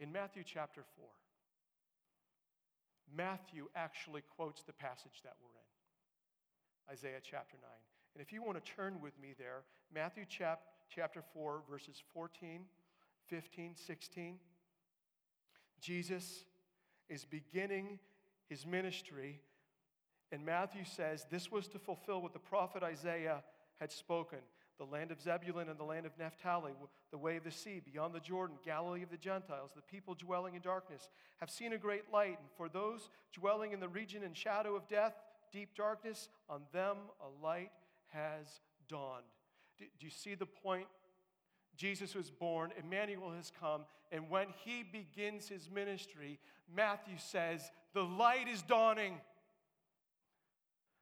In 0.00 0.10
Matthew 0.10 0.42
chapter 0.44 0.82
4, 0.96 1.06
Matthew 3.16 3.68
actually 3.76 4.24
quotes 4.34 4.62
the 4.62 4.72
passage 4.72 5.22
that 5.22 5.34
we're 5.40 5.54
in 5.54 6.92
Isaiah 6.92 7.20
chapter 7.22 7.56
9. 7.62 7.70
And 8.16 8.22
if 8.22 8.32
you 8.32 8.42
want 8.42 8.58
to 8.64 8.72
turn 8.72 9.00
with 9.00 9.16
me 9.20 9.34
there, 9.38 9.62
Matthew 9.94 10.24
chap- 10.28 10.62
chapter 10.92 11.22
4, 11.32 11.62
verses 11.70 12.02
14, 12.12 12.64
15, 13.30 13.74
16, 13.76 14.38
Jesus 15.80 16.44
is 17.08 17.24
beginning 17.24 17.98
his 18.48 18.66
ministry. 18.66 19.40
And 20.32 20.44
Matthew 20.44 20.84
says 20.84 21.24
this 21.30 21.50
was 21.50 21.68
to 21.68 21.78
fulfill 21.78 22.20
what 22.20 22.32
the 22.32 22.38
prophet 22.38 22.82
Isaiah 22.82 23.42
had 23.78 23.90
spoken 23.90 24.40
the 24.80 24.86
land 24.86 25.10
of 25.10 25.20
Zebulun 25.20 25.68
and 25.68 25.78
the 25.78 25.84
land 25.84 26.06
of 26.06 26.12
Naphtali, 26.18 26.72
the 27.10 27.18
way 27.18 27.36
of 27.36 27.44
the 27.44 27.50
sea, 27.50 27.82
beyond 27.84 28.14
the 28.14 28.20
Jordan, 28.20 28.56
Galilee 28.64 29.02
of 29.02 29.10
the 29.10 29.18
Gentiles, 29.18 29.72
the 29.76 29.82
people 29.82 30.14
dwelling 30.14 30.54
in 30.54 30.62
darkness 30.62 31.10
have 31.38 31.50
seen 31.50 31.74
a 31.74 31.78
great 31.78 32.04
light. 32.10 32.38
And 32.40 32.48
for 32.56 32.66
those 32.70 33.10
dwelling 33.34 33.72
in 33.72 33.80
the 33.80 33.90
region 33.90 34.22
and 34.22 34.34
shadow 34.34 34.74
of 34.74 34.88
death, 34.88 35.12
deep 35.52 35.76
darkness, 35.76 36.30
on 36.48 36.62
them 36.72 36.96
a 37.20 37.44
light 37.44 37.72
has 38.08 38.46
dawned. 38.88 39.24
Do, 39.78 39.84
do 39.98 40.06
you 40.06 40.10
see 40.10 40.34
the 40.34 40.46
point? 40.46 40.86
Jesus 41.80 42.14
was 42.14 42.30
born, 42.30 42.72
Emmanuel 42.78 43.32
has 43.32 43.50
come, 43.58 43.86
and 44.12 44.28
when 44.28 44.48
he 44.66 44.82
begins 44.82 45.48
his 45.48 45.70
ministry, 45.74 46.38
Matthew 46.76 47.14
says, 47.16 47.70
The 47.94 48.02
light 48.02 48.48
is 48.52 48.60
dawning. 48.60 49.14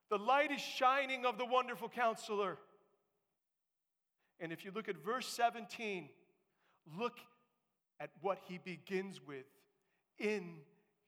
The 0.08 0.18
light 0.18 0.52
is 0.52 0.60
shining 0.60 1.26
of 1.26 1.36
the 1.36 1.44
wonderful 1.44 1.88
counselor. 1.88 2.58
And 4.38 4.52
if 4.52 4.64
you 4.64 4.70
look 4.72 4.88
at 4.88 5.04
verse 5.04 5.26
17, 5.26 6.10
look 6.96 7.18
at 7.98 8.10
what 8.20 8.38
he 8.46 8.58
begins 8.64 9.20
with 9.26 9.46
in 10.20 10.58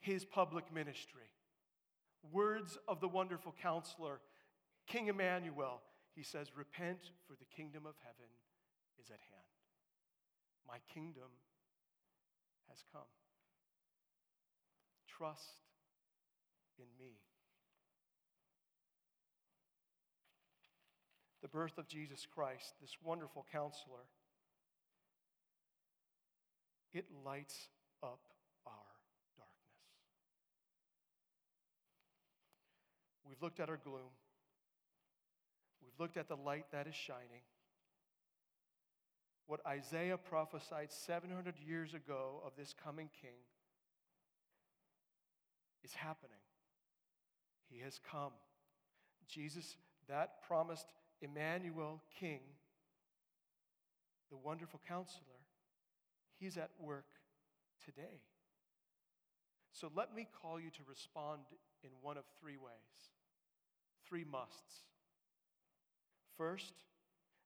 his 0.00 0.24
public 0.24 0.64
ministry. 0.74 1.30
Words 2.32 2.76
of 2.88 3.00
the 3.00 3.06
wonderful 3.06 3.54
counselor, 3.62 4.18
King 4.88 5.06
Emmanuel, 5.06 5.80
he 6.16 6.24
says, 6.24 6.48
Repent, 6.56 7.12
for 7.28 7.34
the 7.34 7.44
kingdom 7.56 7.86
of 7.86 7.94
heaven 8.02 8.30
is 9.00 9.10
at 9.10 9.20
hand. 9.30 9.49
My 10.70 10.78
kingdom 10.94 11.30
has 12.68 12.78
come. 12.92 13.02
Trust 15.08 15.64
in 16.78 16.84
me. 16.98 17.14
The 21.42 21.48
birth 21.48 21.76
of 21.76 21.88
Jesus 21.88 22.24
Christ, 22.32 22.74
this 22.80 22.96
wonderful 23.02 23.44
counselor, 23.50 24.06
it 26.92 27.06
lights 27.24 27.68
up 28.02 28.20
our 28.64 28.72
darkness. 29.36 29.56
We've 33.26 33.42
looked 33.42 33.58
at 33.58 33.68
our 33.68 33.80
gloom. 33.82 34.12
We've 35.82 35.98
looked 35.98 36.16
at 36.16 36.28
the 36.28 36.36
light 36.36 36.66
that 36.72 36.86
is 36.86 36.94
shining. 36.94 37.42
What 39.50 39.66
Isaiah 39.66 40.16
prophesied 40.16 40.92
700 40.92 41.56
years 41.66 41.92
ago 41.92 42.40
of 42.46 42.52
this 42.56 42.72
coming 42.84 43.08
king 43.20 43.34
is 45.82 45.92
happening. 45.92 46.38
He 47.68 47.80
has 47.80 47.98
come. 48.08 48.30
Jesus, 49.26 49.74
that 50.08 50.40
promised 50.46 50.86
Emmanuel 51.20 52.00
King, 52.20 52.38
the 54.30 54.36
wonderful 54.36 54.80
counselor, 54.86 55.40
he's 56.38 56.56
at 56.56 56.70
work 56.78 57.08
today. 57.84 58.22
So 59.72 59.90
let 59.96 60.14
me 60.14 60.28
call 60.40 60.60
you 60.60 60.70
to 60.70 60.82
respond 60.88 61.40
in 61.82 61.90
one 62.02 62.16
of 62.16 62.24
three 62.40 62.56
ways, 62.56 63.10
three 64.08 64.24
musts. 64.30 64.84
First, 66.36 66.74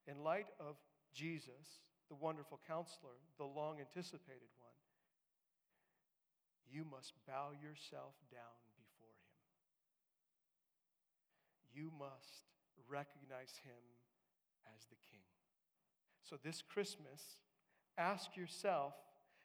in 0.07 0.23
light 0.23 0.49
of 0.61 0.77
Jesus, 1.15 1.81
the 2.09 2.15
wonderful 2.15 2.61
counselor, 2.67 3.17
the 3.39 3.45
long 3.45 3.81
anticipated 3.81 4.51
one, 4.59 4.75
you 6.71 6.85
must 6.85 7.13
bow 7.27 7.53
yourself 7.53 8.15
down 8.31 8.59
before 8.77 9.15
him. 9.23 9.39
You 11.73 11.91
must 11.99 12.51
recognize 12.89 13.61
him 13.65 13.83
as 14.75 14.85
the 14.87 14.97
king. 15.11 15.25
So 16.23 16.37
this 16.43 16.63
Christmas, 16.63 17.39
ask 17.99 18.37
yourself 18.37 18.95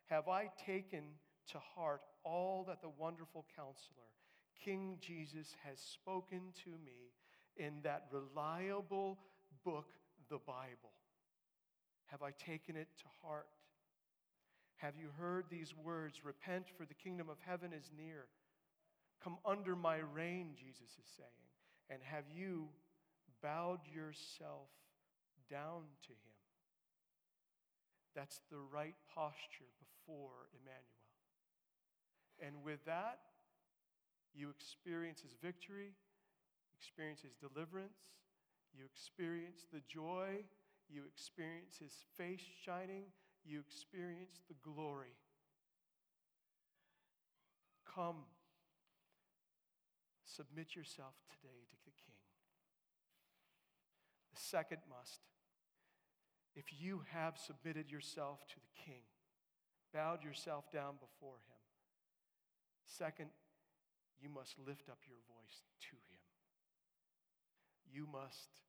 Have 0.09 0.27
I 0.27 0.49
taken 0.65 1.03
to 1.51 1.59
heart 1.75 2.01
all 2.23 2.63
that 2.67 2.81
the 2.81 2.89
wonderful 2.89 3.45
counselor, 3.55 4.09
King 4.63 4.97
Jesus, 4.99 5.55
has 5.63 5.79
spoken 5.79 6.41
to 6.63 6.69
me 6.69 7.13
in 7.57 7.81
that 7.83 8.07
reliable 8.11 9.19
book, 9.63 9.87
the 10.29 10.39
Bible? 10.39 10.93
Have 12.11 12.21
I 12.21 12.31
taken 12.31 12.75
it 12.75 12.87
to 12.99 13.05
heart? 13.23 13.47
Have 14.77 14.95
you 14.95 15.09
heard 15.17 15.45
these 15.49 15.73
words? 15.75 16.21
Repent, 16.23 16.65
for 16.77 16.85
the 16.85 16.93
kingdom 16.93 17.29
of 17.29 17.37
heaven 17.45 17.71
is 17.73 17.91
near. 17.97 18.25
Come 19.23 19.37
under 19.45 19.75
my 19.75 19.97
reign, 19.97 20.51
Jesus 20.55 20.91
is 20.97 21.05
saying. 21.17 21.29
And 21.89 21.99
have 22.03 22.25
you 22.33 22.69
bowed 23.41 23.79
yourself 23.93 24.69
down 25.49 25.83
to 26.03 26.13
him. 26.13 26.39
That's 28.15 28.41
the 28.51 28.59
right 28.71 28.95
posture 29.13 29.71
before 29.79 30.49
Emmanuel. 30.53 30.85
And 32.41 32.63
with 32.63 32.83
that, 32.85 33.19
you 34.33 34.49
experience 34.49 35.21
his 35.21 35.35
victory, 35.41 35.91
experience 36.77 37.21
his 37.21 37.35
deliverance, 37.35 38.15
you 38.73 38.85
experience 38.85 39.65
the 39.73 39.81
joy, 39.87 40.45
you 40.89 41.03
experience 41.05 41.77
his 41.79 41.93
face 42.17 42.41
shining, 42.65 43.03
you 43.45 43.59
experience 43.59 44.41
the 44.47 44.55
glory. 44.63 45.15
Come, 47.95 48.25
submit 50.25 50.75
yourself 50.75 51.13
today 51.29 51.65
to 51.69 51.75
the 51.85 51.91
King. 51.91 52.15
The 54.33 54.41
second 54.41 54.81
must, 54.89 55.21
if 56.55 56.65
you 56.79 57.03
have 57.11 57.37
submitted 57.37 57.91
yourself 57.91 58.47
to 58.47 58.55
the 58.55 58.83
King, 58.85 59.03
bowed 59.93 60.23
yourself 60.23 60.71
down 60.71 60.95
before 60.99 61.37
him, 61.37 61.61
second, 62.85 63.29
you 64.21 64.29
must 64.29 64.57
lift 64.59 64.89
up 64.89 64.99
your 65.07 65.19
voice 65.27 65.63
to 65.89 65.95
him. 65.95 66.19
You 67.91 68.05
must 68.11 68.61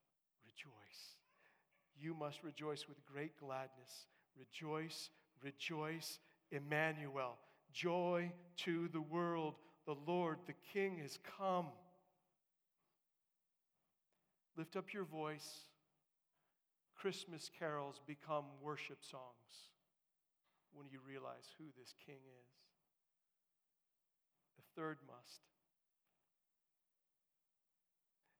rejoice. 0.44 1.19
You 2.00 2.14
must 2.14 2.42
rejoice 2.42 2.88
with 2.88 3.04
great 3.04 3.38
gladness. 3.38 4.06
Rejoice, 4.38 5.10
rejoice, 5.42 6.18
Emmanuel. 6.50 7.36
Joy 7.72 8.32
to 8.58 8.88
the 8.88 9.00
world. 9.00 9.54
The 9.86 9.96
Lord, 10.06 10.38
the 10.46 10.54
King, 10.72 10.98
has 11.02 11.18
come. 11.38 11.66
Lift 14.56 14.76
up 14.76 14.92
your 14.94 15.04
voice. 15.04 15.60
Christmas 16.96 17.50
carols 17.58 18.00
become 18.06 18.44
worship 18.62 18.98
songs 19.02 19.70
when 20.72 20.86
you 20.90 21.00
realize 21.06 21.48
who 21.58 21.64
this 21.78 21.94
King 22.06 22.16
is. 22.16 22.50
The 24.56 24.80
third 24.80 24.98
must. 25.06 25.40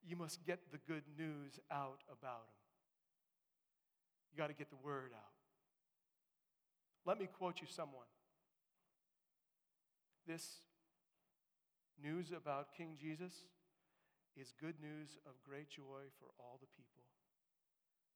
You 0.06 0.16
must 0.16 0.44
get 0.44 0.60
the 0.72 0.78
good 0.86 1.04
news 1.18 1.58
out 1.70 2.00
about 2.10 2.48
him. 2.54 2.59
You 4.30 4.38
got 4.38 4.48
to 4.48 4.54
get 4.54 4.70
the 4.70 4.80
word 4.84 5.12
out. 5.14 5.32
Let 7.06 7.18
me 7.18 7.26
quote 7.26 7.60
you 7.60 7.66
someone. 7.68 8.06
This 10.26 10.60
news 12.02 12.30
about 12.30 12.74
King 12.76 12.96
Jesus 13.00 13.32
is 14.36 14.52
good 14.60 14.74
news 14.80 15.18
of 15.26 15.32
great 15.46 15.68
joy 15.68 16.06
for 16.18 16.28
all 16.38 16.58
the 16.60 16.68
people. 16.76 17.02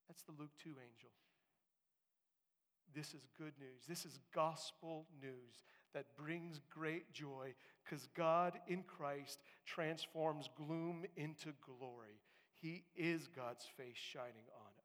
That's 0.09 0.23
the 0.23 0.33
Luke 0.39 0.53
2 0.62 0.71
angel. 0.71 1.11
This 2.95 3.09
is 3.09 3.27
good 3.37 3.55
news. 3.59 3.83
This 3.89 4.05
is 4.05 4.21
gospel 4.33 5.07
news 5.21 5.65
that 5.95 6.07
brings 6.17 6.61
great 6.71 7.12
joy 7.12 7.55
because 7.85 8.09
God 8.15 8.59
in 8.69 8.83
Christ 8.83 9.41
transforms 9.67 10.49
gloom 10.57 11.05
into 11.17 11.53
glory. 11.65 12.21
He 12.61 12.85
is 12.97 13.29
God's 13.35 13.67
face 13.77 13.97
shining 13.97 14.47
on 14.55 14.67
us. 14.67 14.85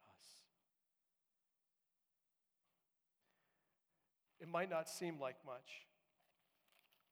It 4.41 4.47
might 4.47 4.69
not 4.69 4.89
seem 4.89 5.19
like 5.19 5.35
much, 5.45 5.85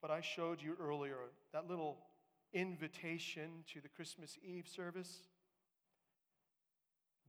but 0.02 0.12
I 0.12 0.22
showed 0.22 0.62
you 0.62 0.76
earlier 0.80 1.18
that 1.52 1.70
little 1.70 1.98
invitation 2.54 3.64
to 3.74 3.82
the 3.82 3.90
Christmas 3.90 4.38
Eve 4.44 4.68
service. 4.68 5.28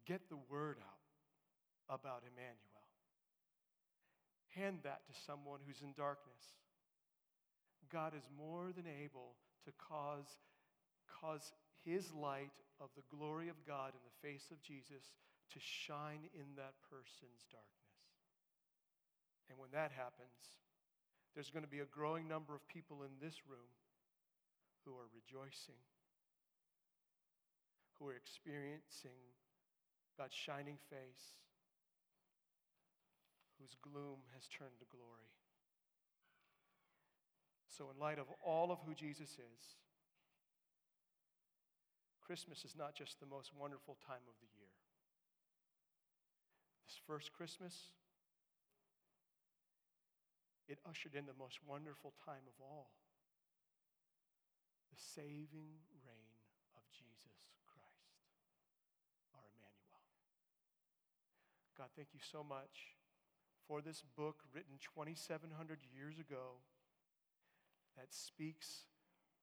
Get 0.07 0.28
the 0.28 0.38
word 0.49 0.76
out 0.80 1.94
about 1.94 2.22
Emmanuel. 2.22 2.57
Hand 4.51 4.78
that 4.84 5.07
to 5.07 5.20
someone 5.26 5.61
who's 5.66 5.82
in 5.82 5.92
darkness. 5.92 6.55
God 7.92 8.12
is 8.14 8.24
more 8.36 8.70
than 8.74 8.86
able 8.86 9.34
to 9.64 9.72
cause, 9.78 10.38
cause 11.20 11.53
his 11.84 12.12
light 12.12 12.53
of 12.80 12.90
the 12.96 13.16
glory 13.16 13.49
of 13.49 13.66
God 13.66 13.92
in 13.92 14.01
the 14.05 14.28
face 14.28 14.49
of 14.51 14.62
Jesus 14.62 15.12
to 15.53 15.59
shine 15.59 16.28
in 16.34 16.55
that 16.57 16.74
person's 16.90 17.44
darkness. 17.51 17.88
And 19.49 19.59
when 19.59 19.70
that 19.72 19.92
happens, 19.92 20.53
there's 21.34 21.51
going 21.51 21.64
to 21.64 21.70
be 21.70 21.80
a 21.80 21.88
growing 21.88 22.28
number 22.28 22.55
of 22.55 22.66
people 22.68 23.03
in 23.03 23.16
this 23.20 23.46
room 23.49 23.72
who 24.84 24.92
are 24.92 25.09
rejoicing, 25.12 25.80
who 27.99 28.09
are 28.09 28.14
experiencing 28.14 29.34
God's 30.16 30.34
shining 30.34 30.78
face, 30.90 31.38
whose 33.61 33.76
gloom 33.82 34.24
has 34.34 34.49
turned 34.49 34.78
to 34.80 34.86
glory. 34.90 35.30
So, 37.68 37.90
in 37.94 38.01
light 38.01 38.18
of 38.18 38.26
all 38.44 38.72
of 38.72 38.78
who 38.86 38.94
Jesus 38.94 39.30
is, 39.38 39.62
Christmas 42.28 42.64
is 42.64 42.74
not 42.76 42.94
just 42.94 43.20
the 43.20 43.26
most 43.26 43.53
wonderful 43.55 43.96
time 44.07 44.26
of 44.26 44.34
the 44.40 44.51
year. 44.59 44.74
This 46.86 46.99
first 47.07 47.32
Christmas, 47.32 47.92
it 50.68 50.78
ushered 50.84 51.16
in 51.16 51.24
the 51.24 51.36
most 51.40 51.64
wonderful 51.64 52.12
time 52.28 52.44
of 52.44 52.56
all 52.60 52.92
the 54.92 55.00
saving 55.00 55.80
reign 56.04 56.36
of 56.76 56.84
Jesus 56.92 57.40
Christ, 57.64 58.20
our 59.32 59.48
Emmanuel. 59.56 60.04
God, 61.76 61.88
thank 61.96 62.12
you 62.12 62.20
so 62.20 62.44
much 62.44 62.92
for 63.64 63.80
this 63.80 64.04
book 64.16 64.44
written 64.52 64.76
2,700 64.80 65.48
years 65.88 66.20
ago 66.20 66.60
that 67.96 68.12
speaks 68.12 68.84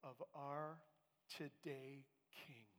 of 0.05 0.21
our 0.37 0.77
today 1.29 2.05
King. 2.29 2.69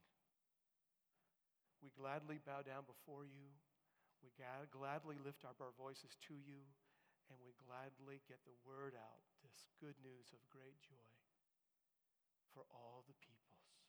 We 1.83 1.91
gladly 1.95 2.39
bow 2.39 2.63
down 2.63 2.87
before 2.87 3.27
you. 3.27 3.51
We 4.23 4.31
gladly 4.71 5.15
lift 5.23 5.43
up 5.43 5.59
our 5.61 5.75
voices 5.77 6.15
to 6.27 6.33
you 6.33 6.67
and 7.29 7.39
we 7.43 7.55
gladly 7.59 8.23
get 8.27 8.43
the 8.47 8.55
word 8.63 8.95
out, 8.95 9.23
this 9.43 9.67
good 9.79 9.95
news 9.99 10.31
of 10.31 10.39
great 10.51 10.79
joy 10.83 11.13
for 12.55 12.65
all 12.73 13.03
the 13.05 13.17
peoples. 13.21 13.83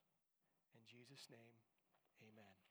In 0.75 0.83
Jesus' 0.85 1.31
name, 1.31 1.57
amen. 2.21 2.68